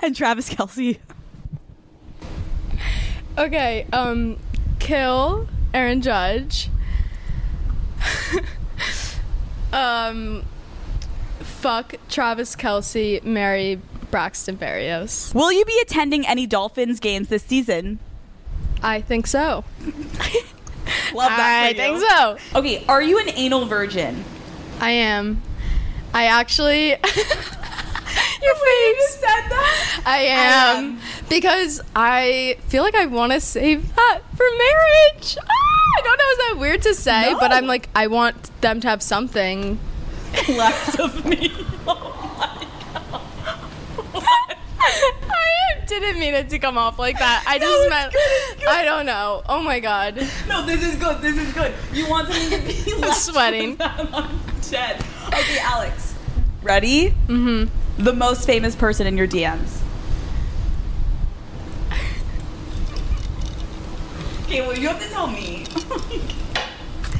[0.00, 0.98] and Travis Kelce.
[3.36, 4.38] Okay, um,
[4.84, 6.68] kill Aaron Judge.
[9.72, 10.44] um,
[11.40, 13.80] fuck Travis Kelce, marry
[14.10, 15.34] Braxton Berrios.
[15.34, 17.98] Will you be attending any Dolphins games this season?
[18.82, 19.64] I think so.
[21.14, 21.66] Love that.
[21.70, 22.36] I think so.
[22.58, 24.22] Okay, are you an anal virgin?
[24.80, 25.42] I am.
[26.12, 26.96] I actually.
[28.44, 30.02] Your face said that.
[30.06, 35.36] I am because I feel like I want to save that for marriage.
[35.40, 36.30] Ah, I don't know.
[36.32, 37.34] Is that weird to say?
[37.40, 39.78] But I'm like, I want them to have something
[40.48, 41.52] left of me.
[41.86, 42.10] Oh
[42.46, 42.66] my
[44.26, 44.58] god.
[45.30, 47.44] I didn't mean it to come off like that.
[47.46, 48.14] I just meant.
[48.68, 49.42] I don't know.
[49.48, 50.16] Oh my god.
[50.48, 51.20] No, this is good.
[51.22, 51.72] This is good.
[51.92, 53.76] You want something to be I'm left sweating.
[53.80, 54.38] I'm
[54.70, 55.02] dead.
[55.28, 56.03] Okay, Alex.
[56.64, 57.10] Ready?
[57.28, 58.02] Mm-hmm.
[58.02, 59.82] The most famous person in your DMs.
[64.44, 65.66] Okay, well, you have to tell me.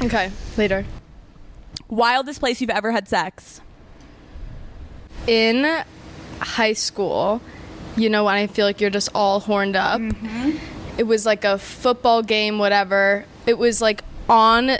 [0.02, 0.84] Okay, later.
[1.88, 3.62] Wildest place you've ever had sex?
[5.26, 5.82] In
[6.40, 7.40] high school,
[7.96, 10.02] you know when I feel like you're just all horned up.
[10.98, 13.24] It was like a football game, whatever.
[13.46, 14.72] It was like on,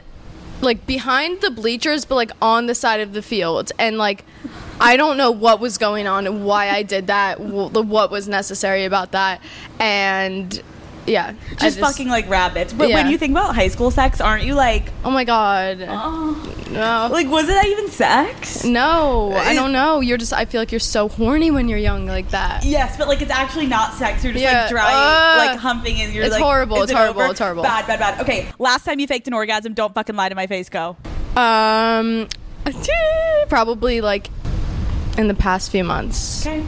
[0.61, 4.27] like behind the bleachers, but like on the side of the field, and like.
[4.81, 8.85] I don't know what was going on and why I did that, what was necessary
[8.85, 9.41] about that,
[9.79, 10.63] and
[11.07, 12.73] yeah, I Just, fucking like rabbits.
[12.73, 12.97] But Yeah.
[12.97, 17.09] when you think about high school sex, aren't you like, oh my god, oh, no,
[17.13, 18.65] like was it even sex?
[18.65, 20.01] no, I don't know.
[20.01, 22.65] You're just, I feel like you're so horny when you're young like that.
[22.65, 24.25] Yes, but like it's actually not sex.
[24.25, 26.97] You're just Yeah, like dry, uh, like humping, and you're it's like, horrible, it's it
[26.97, 27.31] horrible, over?
[27.31, 27.63] it's horrible.
[27.63, 28.21] Bad, bad, bad.
[28.23, 30.69] Okay, last time you faked an orgasm, don't fucking lie to my face.
[30.69, 30.97] Go.
[31.37, 32.29] Um,
[33.49, 34.31] probably like
[35.17, 36.47] in the past few months.
[36.47, 36.65] Okay.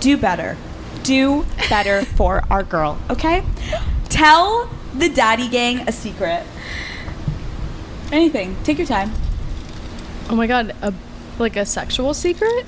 [0.00, 0.56] Do better.
[1.02, 2.98] Do better for our girl.
[3.10, 3.44] Okay.
[4.08, 6.44] Tell the daddy gang a secret.
[8.12, 8.56] Anything.
[8.64, 9.12] Take your time.
[10.30, 10.94] Oh my god, a,
[11.38, 12.64] like a sexual secret?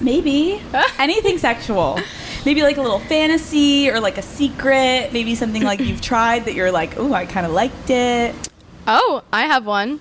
[0.00, 0.60] Maybe
[0.98, 1.98] anything sexual.
[2.44, 5.12] Maybe like a little fantasy or like a secret.
[5.12, 8.34] Maybe something like you've tried that you're like, oh, I kind of liked it.
[8.86, 10.00] Oh, I have one.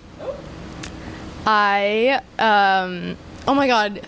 [1.45, 3.17] I um
[3.47, 4.01] oh my god.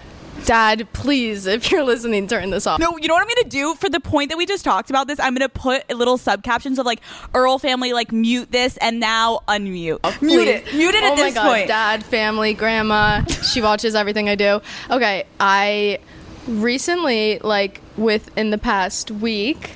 [0.46, 2.80] Dad, please, if you're listening, turn this off.
[2.80, 5.08] No, you know what I'm gonna do for the point that we just talked about
[5.08, 5.20] this.
[5.20, 7.02] I'm gonna put a little sub captions of like
[7.34, 10.00] Earle family, like mute this and now unmute.
[10.04, 10.74] Oh, mute it.
[10.74, 11.68] Mute it at oh this my God, point.
[11.68, 13.24] Dad, family, grandma.
[13.26, 14.62] she watches everything I do.
[14.90, 16.00] Okay, I
[16.48, 19.72] recently, like within the past week,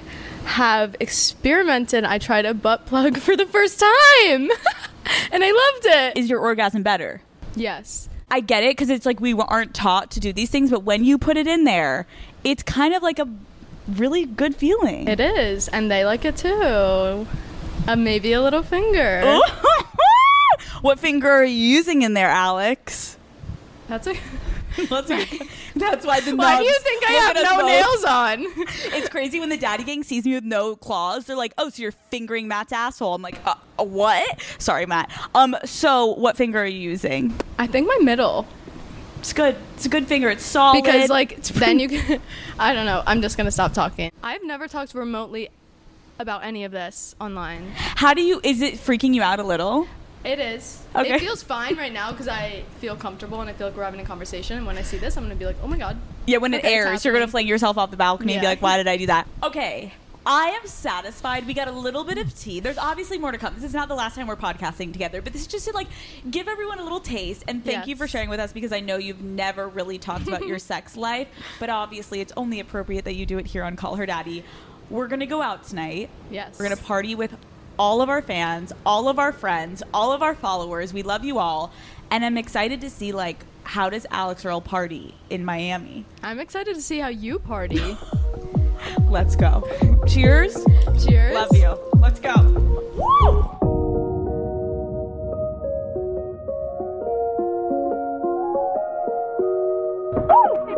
[0.46, 2.04] have experimented.
[2.04, 4.50] I tried a butt plug for the first time,
[5.32, 6.18] and I loved it.
[6.18, 7.22] Is your orgasm better?
[7.56, 8.10] Yes.
[8.34, 11.04] I get it because it's like we aren't taught to do these things, but when
[11.04, 12.08] you put it in there,
[12.44, 13.30] it's kind of like a
[13.88, 15.08] really good feeling.
[15.08, 17.28] It is, and they like it too.
[17.88, 19.40] Uh, maybe a little finger.
[20.82, 23.18] what finger are you using in there, Alex?
[23.88, 24.16] That's a.
[24.90, 25.26] That's, a,
[25.76, 27.68] that's why the Why do you think I look have at us no both.
[27.68, 28.40] nails on?
[28.98, 31.26] it's crazy when the daddy gang sees me with no claws.
[31.26, 35.12] They're like, "Oh, so you're fingering Matt's asshole?" I'm like, uh, uh, "What?" Sorry, Matt.
[35.36, 37.34] Um, so what finger are you using?
[37.60, 38.48] I think my middle.
[39.20, 39.56] It's good.
[39.76, 40.30] It's a good finger.
[40.30, 40.84] It's solid.
[40.84, 42.22] Because like then you can.
[42.60, 43.04] I don't know.
[43.06, 44.12] I'm just gonna stop talking.
[44.22, 45.50] I've never talked remotely
[46.20, 47.72] about any of this online.
[47.76, 48.42] How do you?
[48.44, 49.88] Is it freaking you out a little?
[50.24, 50.82] It is.
[50.96, 51.16] Okay.
[51.16, 54.00] It feels fine right now because I feel comfortable and I feel like we're having
[54.00, 54.58] a conversation.
[54.58, 55.98] And when I see this, I'm gonna be like, oh my god.
[56.26, 58.78] Yeah, when it airs, you're gonna fling yourself off the balcony and be like, "Why
[58.78, 59.94] did I do that?" Okay.
[60.26, 61.46] I am satisfied.
[61.46, 62.62] We got a little bit of tea.
[62.62, 63.56] There's obviously more to come.
[63.56, 65.88] This is not the last time we're podcasting together, but this is just to like
[66.32, 68.96] give everyone a little taste and thank you for sharing with us because I know
[68.96, 71.28] you've never really talked about your sex life,
[71.60, 74.46] but obviously it's only appropriate that you do it here on Call Her Daddy.
[74.90, 76.10] We're gonna go out tonight.
[76.32, 76.58] Yes.
[76.58, 77.36] We're gonna party with
[77.78, 80.94] all of our fans, all of our friends, all of our followers.
[80.94, 81.72] We love you all.
[82.12, 86.06] And I'm excited to see like how does Alix Earle party in Miami?
[86.22, 87.98] I'm excited to see how you party.
[89.10, 89.68] Let's go.
[90.08, 90.58] Cheers.
[91.06, 91.34] Cheers.
[91.34, 91.80] Love you.
[92.00, 92.34] Let's go.
[92.96, 93.50] Woo!
[100.30, 100.74] Holy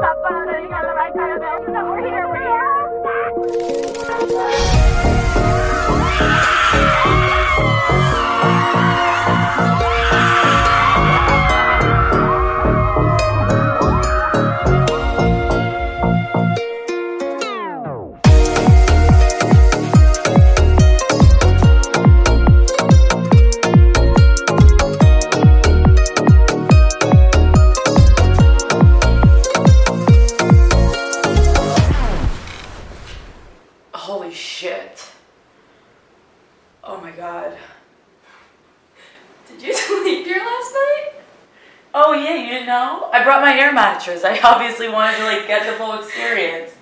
[44.07, 44.23] my mattress.
[44.23, 46.73] I obviously wanted to like get the full experience.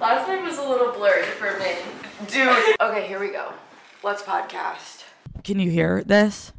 [0.00, 1.76] Last night was a little blurry for me.
[2.28, 2.80] Dude.
[2.80, 3.52] Okay, here we go.
[4.02, 5.04] Let's podcast.
[5.44, 6.52] Can you hear this?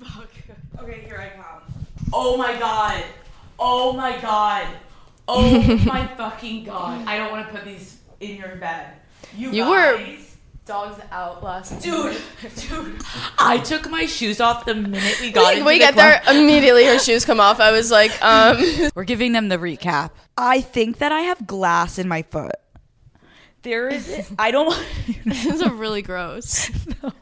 [0.00, 0.28] Fuck.
[0.80, 1.62] Okay, here I come.
[2.12, 3.02] Oh my god.
[3.58, 4.66] Oh my god.
[5.28, 7.06] Oh my fucking god.
[7.06, 8.92] I don't want to put these in your bed.
[9.36, 10.25] You, You were guys.
[10.66, 12.16] Dogs out last Dude,
[12.56, 13.00] dude.
[13.38, 16.20] I took my shoes off the minute we got we, into we the get there
[16.28, 18.56] immediately her shoes come off i was like um
[18.96, 20.10] We're giving them the recap.
[20.36, 22.56] I think that I have glass in my foot.
[23.62, 24.84] There is I don't want
[25.24, 26.68] this is really gross
[27.02, 27.12] no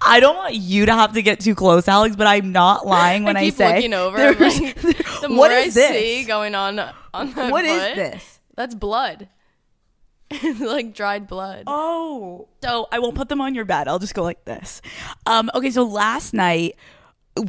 [0.00, 3.24] I don't want you to have to get too close, Alex, but I'm not lying
[3.24, 3.46] when I, say.
[3.50, 5.74] keep say looking over there's- like, the more What i this?
[5.90, 6.78] see going on
[7.12, 8.38] on that What is foot, this?
[8.54, 9.28] that's blood
[10.60, 12.48] like dried blood Oh.
[12.62, 13.88] So I won't put them on your bed.
[13.88, 14.80] I'll just go like this.
[15.26, 16.76] Um, okay, so last night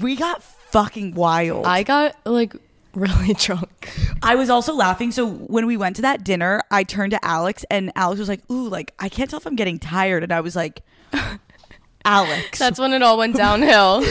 [0.01, 1.65] we got fucking wild.
[1.65, 2.55] i got like
[2.93, 3.89] really drunk
[4.23, 5.11] I was also laughing.
[5.11, 8.41] So when we went to that dinner, I turned to Alex and Alex was like,
[8.51, 10.23] Ooh, like I can't tell if I'm getting tired.
[10.23, 10.81] And I was like,
[12.03, 12.57] Alex.
[12.57, 14.01] that's when it all went downhill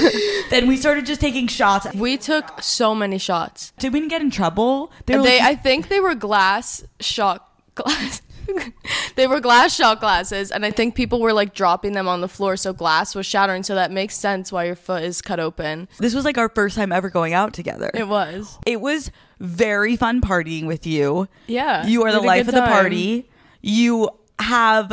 [0.51, 1.93] then we started just taking shots.
[1.95, 4.93] we took so many shots Did we get in trouble?
[5.07, 8.23] they, were like- i think they were glass shot glass
[9.17, 12.29] they were glass shot glasses and i think people were like dropping them on the
[12.29, 15.89] floor so glass was shattering so that makes sense why your foot is cut open
[15.99, 17.91] this was like our first time ever going out together.
[17.95, 21.27] it was It was very fun partying with you.
[21.47, 23.29] Yeah, You are the life of the party.
[23.63, 24.93] You have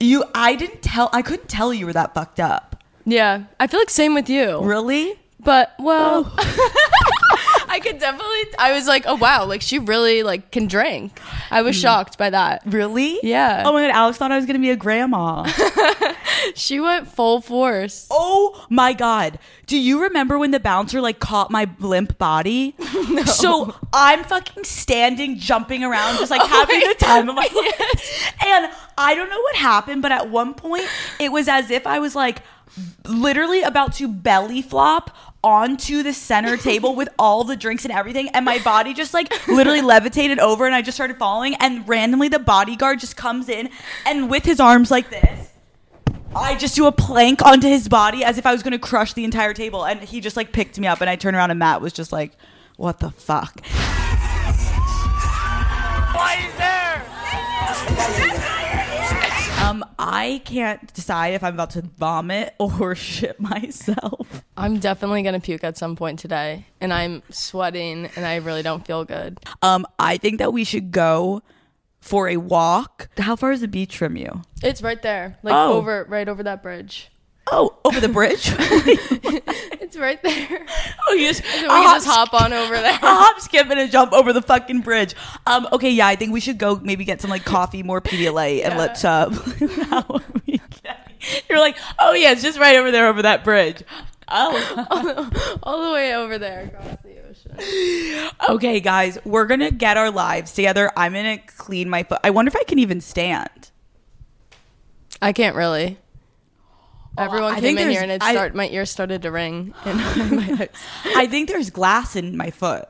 [0.00, 2.82] you I didn't tell I couldn't tell you were that fucked up.
[3.04, 4.60] Yeah, I feel like same with you.
[4.62, 5.14] Really?
[5.40, 7.31] But well, oh.
[7.72, 8.42] I could definitely.
[8.58, 11.18] I was like, oh wow, like she really like can drink.
[11.50, 11.80] I was mm.
[11.80, 12.62] shocked by that.
[12.66, 13.18] Really?
[13.22, 13.62] Yeah.
[13.64, 15.50] Oh my god, Alex thought I was gonna be a grandma.
[16.54, 18.06] She went full force.
[18.10, 19.38] oh my god.
[19.66, 22.74] Do you remember when the bouncer like caught my limp body?
[23.12, 23.24] No.
[23.24, 28.34] So I'm fucking standing, jumping around, just like oh having the time of my life.
[28.44, 30.88] And I don't know what happened, but at one point
[31.18, 32.42] it was as if I was like
[33.06, 38.28] literally about to belly flop onto the center table with all the drinks and everything
[38.30, 42.28] and my body just like literally levitated over and I just started falling and randomly
[42.28, 43.68] the bodyguard just comes in
[44.06, 45.50] and with his arms like this
[46.34, 49.12] I just do a plank onto his body as if I was going to crush
[49.12, 51.58] the entire table and he just like picked me up and I turned around and
[51.58, 52.32] Matt was just like
[52.76, 53.60] what the fuck
[56.14, 58.58] Why is there?
[59.72, 65.40] um I can't decide if I'm about to vomit or shit myself I'm definitely gonna
[65.40, 69.38] puke at some point today, and I'm sweating, and I really don't feel good.
[69.62, 71.42] um I think that we should go
[72.00, 75.74] for a walk how far is the beach from you It's right there, like Oh.
[75.74, 77.08] over, right over that bridge.
[77.50, 78.50] Oh over the bridge
[79.82, 80.66] It's right there.
[81.08, 82.92] oh you just, So we can hop just hop on over there.
[82.92, 85.14] a hop, skip, and a jump over the fucking bridge.
[85.46, 88.64] Um, okay, yeah, I think we should go maybe get some like coffee, more Pedialyte,
[88.64, 89.28] and let's uh.
[89.90, 93.44] how are we getting- You're like, oh yeah, it's just right over there over that
[93.44, 93.82] bridge.
[94.28, 98.30] Oh, all the way over there across the ocean.
[98.48, 100.90] okay, guys, we're gonna get our lives together.
[100.96, 102.20] I'm gonna clean my foot.
[102.24, 103.70] I wonder if I can even stand.
[105.20, 105.98] I can't really.
[107.18, 109.74] Oh, Everyone I came in here and it I- start my ears started to ring.
[109.84, 110.68] In my.
[111.16, 112.88] I think there's glass in my foot.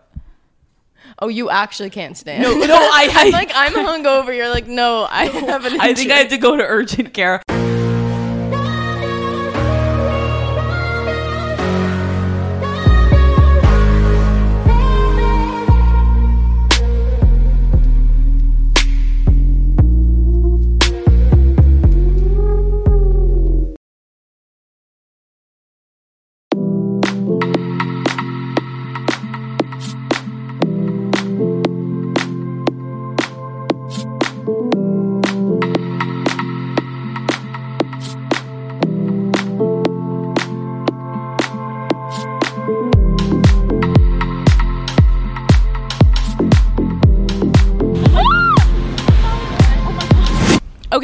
[1.18, 2.42] Oh, you actually can't stand.
[2.42, 4.34] No, no, I- I- I'm like I'm hungover.
[4.36, 5.80] You're like, no, I have an.
[5.80, 7.42] I think I have to go to urgent care.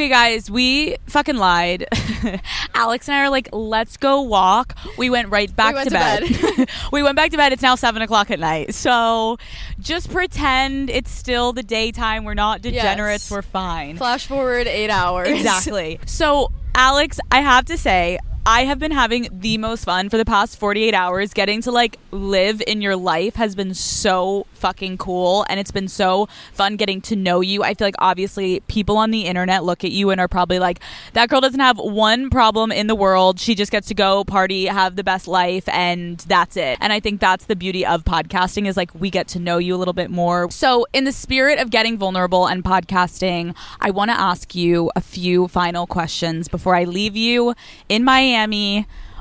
[0.08, 1.86] Guys, we fucking lied.
[2.74, 4.76] Alex and I are like, let's go walk.
[4.96, 6.70] We went right back went to, to bed.
[6.92, 7.52] we went back to bed.
[7.52, 8.74] It's now seven o'clock at night.
[8.74, 9.38] So
[9.78, 12.24] just pretend it's still the daytime.
[12.24, 13.24] We're not degenerates.
[13.24, 13.30] Yes.
[13.30, 13.96] We're fine.
[13.96, 15.28] Flash forward eight hours.
[15.28, 16.00] Exactly.
[16.06, 18.18] So, Alex, I have to say,
[18.50, 21.34] I have been having the most fun for the past 48 hours.
[21.34, 25.44] Getting to like live in your life has been so fucking cool.
[25.50, 27.62] And it's been so fun getting to know you.
[27.62, 30.80] I feel like obviously people on the internet look at you and are probably like,
[31.12, 33.38] that girl doesn't have one problem in the world.
[33.38, 36.78] She just gets to go party, have the best life, and that's it.
[36.80, 39.74] And I think that's the beauty of podcasting is like we get to know you
[39.74, 40.50] a little bit more.
[40.50, 45.02] So, in the spirit of getting vulnerable and podcasting, I want to ask you a
[45.02, 47.54] few final questions before I leave you
[47.90, 48.37] in Miami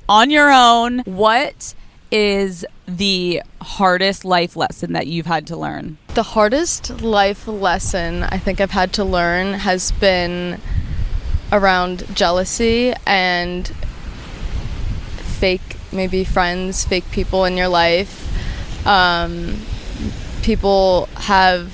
[0.08, 1.00] on your own.
[1.00, 1.74] What
[2.12, 5.98] is the hardest life lesson that you've had to learn?
[6.14, 10.62] The hardest life lesson I think I've had to learn has been
[11.52, 13.68] around jealousy and
[15.40, 18.24] fake, maybe friends, fake people in your life.
[18.88, 19.62] Um,
[20.44, 21.74] people have,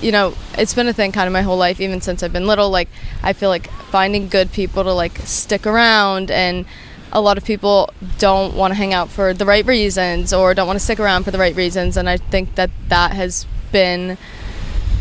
[0.00, 2.46] you know, it's been a thing kind of my whole life, even since I've been
[2.46, 2.70] little.
[2.70, 2.88] Like,
[3.22, 6.66] I feel like finding good people to like stick around and
[7.12, 7.88] a lot of people
[8.18, 11.22] don't want to hang out for the right reasons or don't want to stick around
[11.22, 14.18] for the right reasons and i think that that has been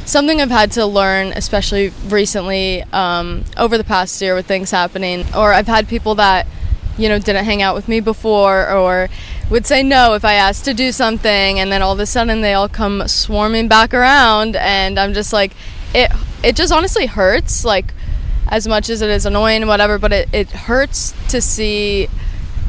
[0.05, 5.25] something i've had to learn especially recently um, over the past year with things happening
[5.35, 6.45] or i've had people that
[6.95, 9.09] you know didn't hang out with me before or
[9.49, 12.41] would say no if i asked to do something and then all of a sudden
[12.41, 15.53] they all come swarming back around and i'm just like
[15.95, 16.11] it
[16.43, 17.91] it just honestly hurts like
[18.47, 22.07] as much as it is annoying whatever, but it, it hurts to see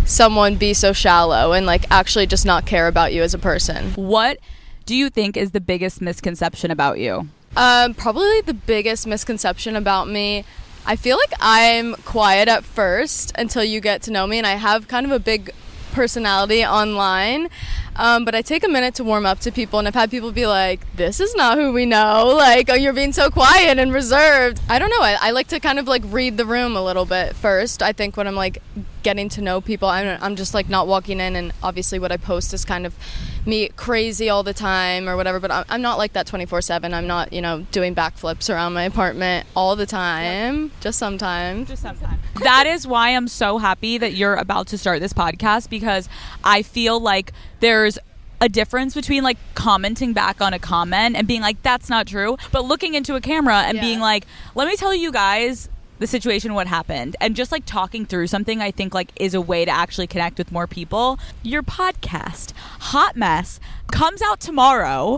[0.06, 3.92] someone be so shallow and like actually just not care about you as a person.
[3.92, 4.38] What
[4.86, 7.28] do you think is the biggest misconception about you?
[7.56, 10.44] Um, probably the biggest misconception about me.
[10.86, 14.56] I feel like I'm quiet at first until you get to know me, and I
[14.56, 15.51] have kind of a big
[15.92, 17.48] personality online.
[17.97, 20.33] Um, but I take a minute to warm up to people, and I've had people
[20.33, 23.93] be like, "This is not who we know." Like, "Oh, you're being so quiet and
[23.93, 25.01] reserved." I don't know.
[25.01, 27.83] I, I like to kind of like read the room a little bit first.
[27.83, 28.59] I think when I'm like
[29.05, 32.16] getting to know people, I'm, I'm just like not walking in, and obviously what I
[32.16, 32.97] post is kind of
[33.47, 35.39] me crazy all the time or whatever.
[35.39, 36.93] But I'm, I'm not like that 24 seven.
[36.93, 40.72] I'm not you know doing backflips around my apartment all the time.
[40.81, 41.68] Just sometimes.
[41.68, 42.18] Just sometimes.
[42.43, 46.09] that is why I'm so happy that you're about to start this podcast because
[46.43, 47.98] I feel like there's
[48.40, 52.36] a difference between like commenting back on a comment and being like that's not true
[52.51, 53.81] but looking into a camera and Yeah.
[53.82, 54.26] being like
[54.56, 55.68] let me tell you guys
[56.05, 59.40] the situation what happened and just like talking through something i think like is a
[59.40, 62.52] way to actually connect with more people your podcast
[62.93, 63.59] hot mess
[63.90, 65.16] comes out tomorrow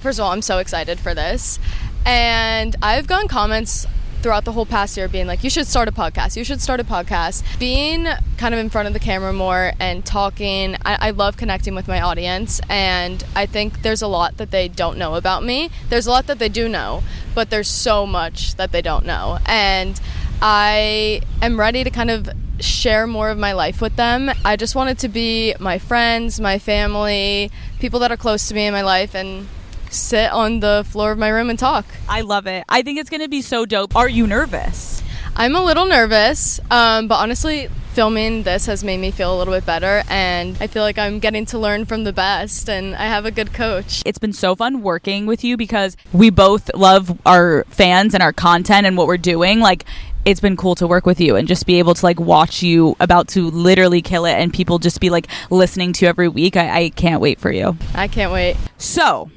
[0.00, 1.58] First of all, I'm so excited for this.
[2.06, 3.86] And I've gotten comments
[4.22, 6.36] throughout the whole past year being like, you should start a podcast.
[6.36, 7.42] You should start a podcast.
[7.58, 8.06] Being
[8.38, 11.86] kind of in front of the camera more and talking, I, I love connecting with
[11.86, 12.62] my audience.
[12.70, 15.70] And I think there's a lot that they don't know about me.
[15.90, 17.02] There's a lot that they do know,
[17.34, 19.38] but there's so much that they don't know.
[19.44, 20.00] And
[20.42, 22.28] I am ready to kind of
[22.60, 24.30] share more of my life with them.
[24.44, 28.54] I just want it to be my friends, my family, people that are close to
[28.54, 29.48] me in my life, and
[29.90, 31.84] sit on the floor of my room and talk.
[32.08, 35.02] i love it i think it's gonna be so dope are you nervous
[35.36, 39.54] I'm a little nervous, um, but honestly, filming this has made me feel a little
[39.54, 43.04] bit better, and I feel like I'm getting to learn from the best, and I
[43.06, 44.02] have a good coach.
[44.04, 48.32] It's been so fun working with you because we both love our fans and our
[48.32, 49.60] content and what we're doing.
[49.60, 49.84] Like,
[50.24, 52.94] it's been cool to work with you and just be able to like watch you
[53.00, 56.56] about to literally kill it and people just be like listening to you every week.
[56.56, 57.76] I, I can't wait for you.
[57.94, 58.56] I can't wait.
[58.76, 59.30] So,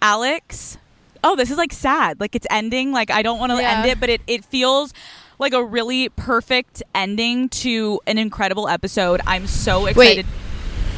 [0.00, 0.78] Alex,
[1.22, 2.20] oh, this is like sad.
[2.20, 2.92] Like, it's ending.
[2.92, 3.80] Like, I don't want to Yeah.
[3.82, 4.94] end it, but it, it feels
[5.38, 9.20] like a really perfect ending to an incredible episode.
[9.26, 9.90] I'm so Wait.
[10.18, 10.26] excited.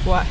[0.05, 0.27] What?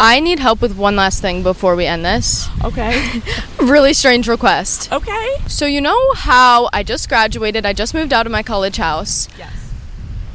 [0.00, 2.48] I need help with one last thing before we end this.
[2.64, 3.20] Okay.
[3.58, 4.92] really strange request.
[4.92, 5.36] Okay.
[5.48, 9.28] So, you know how I just graduated, I just moved out of my college house?
[9.36, 9.72] Yes.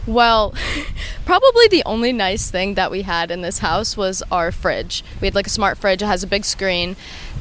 [0.06, 0.54] Well,
[1.26, 5.04] probably the only nice thing that we had in this house was our fridge.
[5.22, 6.98] We had like a smart fridge, it has a big screen.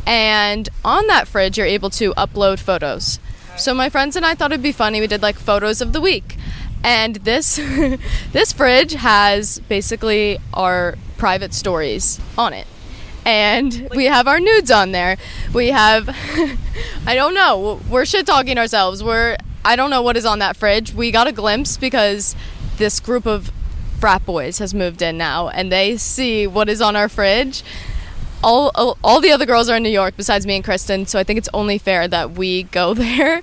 [0.06, 3.18] And on that fridge, you're able to upload photos.
[3.56, 5.00] So my friends and I thought it'd be funny.
[5.00, 6.36] We did like photos of the week.
[6.84, 7.56] And this
[8.32, 12.66] this fridge has basically our private stories on it.
[13.24, 15.16] And we have our nudes on there.
[15.54, 16.08] We have
[17.06, 17.80] I don't know.
[17.88, 19.04] We're shit talking ourselves.
[19.04, 20.92] We're I don't know what is on that fridge.
[20.92, 22.34] We got a glimpse because
[22.76, 23.52] this group of
[24.00, 27.62] frat boys has moved in now and they see what is on our fridge.
[28.42, 31.20] All, all, all the other girls are in New York besides me and Kristen, so
[31.20, 33.42] I think it's only fair that we go there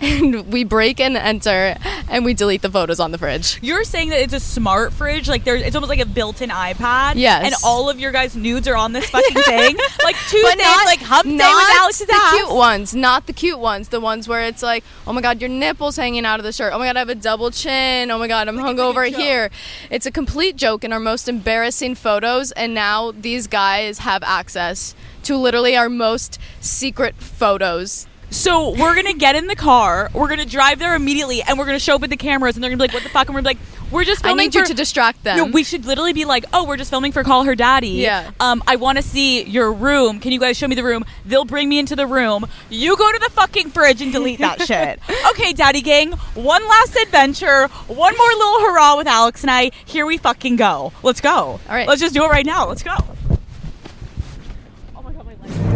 [0.00, 1.76] and we break and enter
[2.08, 3.58] and we delete the photos on the fridge.
[3.62, 7.14] You're saying that it's a smart fridge, like there's it's almost like a built-in iPad.
[7.16, 7.44] Yes.
[7.44, 9.76] And all of your guys' nudes are on this fucking thing.
[10.04, 13.58] like Tuesdays, But not, like hump day with Alex's the cute ones, not the cute
[13.58, 13.88] ones.
[13.88, 16.72] The ones where it's like, oh my god, your nipples hanging out of the shirt.
[16.72, 18.10] Oh my god, I have a double chin.
[18.10, 19.50] Oh my god, I'm hungover here.
[19.90, 24.94] It's a complete joke in our most embarrassing photos, and now these guys have access
[25.24, 28.06] to literally our most secret photos.
[28.30, 31.78] So we're gonna get in the car, we're gonna drive there immediately, and we're gonna
[31.78, 33.40] show up with the cameras, and they're gonna be like, "What the fuck?" And we're
[33.40, 33.56] like,
[33.90, 35.36] "We're just I filming need you to distract them.
[35.38, 38.30] No, we should literally be like, "Oh, we're just filming for Call Her Daddy." Yeah.
[38.38, 40.20] Um, I want to see your room.
[40.20, 41.04] Can you guys show me the room?
[41.24, 42.46] They'll bring me into the room.
[42.68, 45.00] You go to the fucking fridge and delete that shit.
[45.30, 46.12] Okay, Daddy Gang.
[46.34, 47.68] One last adventure.
[47.86, 49.70] One more little hurrah with Alex and I.
[49.86, 50.92] Here we fucking go.
[51.02, 51.30] Let's go.
[51.32, 51.88] All right.
[51.88, 52.68] Let's just do it right now.
[52.68, 52.94] Let's go.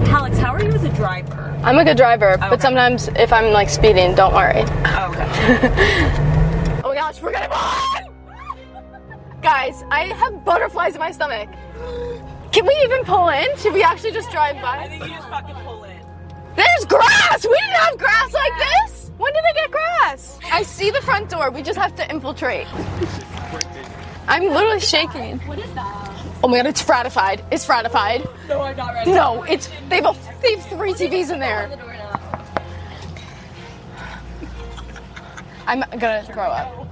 [0.08, 1.58] Alex, how are you as a driver?
[1.64, 4.60] I'm a good driver, but sometimes if I'm like speeding, don't worry.
[4.60, 4.68] Okay.
[6.82, 7.48] oh my gosh, we're gonna
[9.42, 11.48] Guys, I have butterflies in my stomach.
[12.52, 13.56] Can we even pull in?
[13.56, 14.78] Should we actually just drive by?
[14.78, 16.00] I think you just fucking pull in.
[16.54, 17.44] There's grass!
[17.44, 19.10] We didn't have grass like this!
[19.16, 20.38] When did they get grass?
[20.52, 21.50] I see the front door.
[21.50, 22.66] We just have to infiltrate.
[24.28, 25.38] I'm literally shaking.
[25.40, 26.21] What is that?
[26.44, 27.44] Oh my god, it's fratified.
[27.52, 28.28] It's fratified.
[28.48, 29.12] No, I'm not ready.
[29.12, 31.70] No, it's they have, a, they have three TVs in there.
[35.66, 36.86] I'm gonna throw up.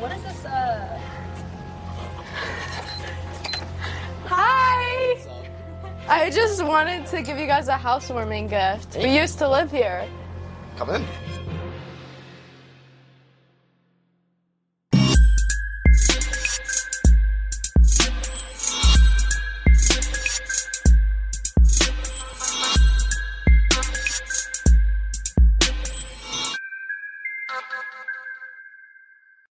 [0.00, 0.44] What is this?
[0.44, 1.00] Uh...
[4.26, 5.16] Hi.
[6.08, 8.96] I just wanted to give you guys a housewarming gift.
[8.96, 10.08] We used to live here.
[10.76, 11.04] Come in.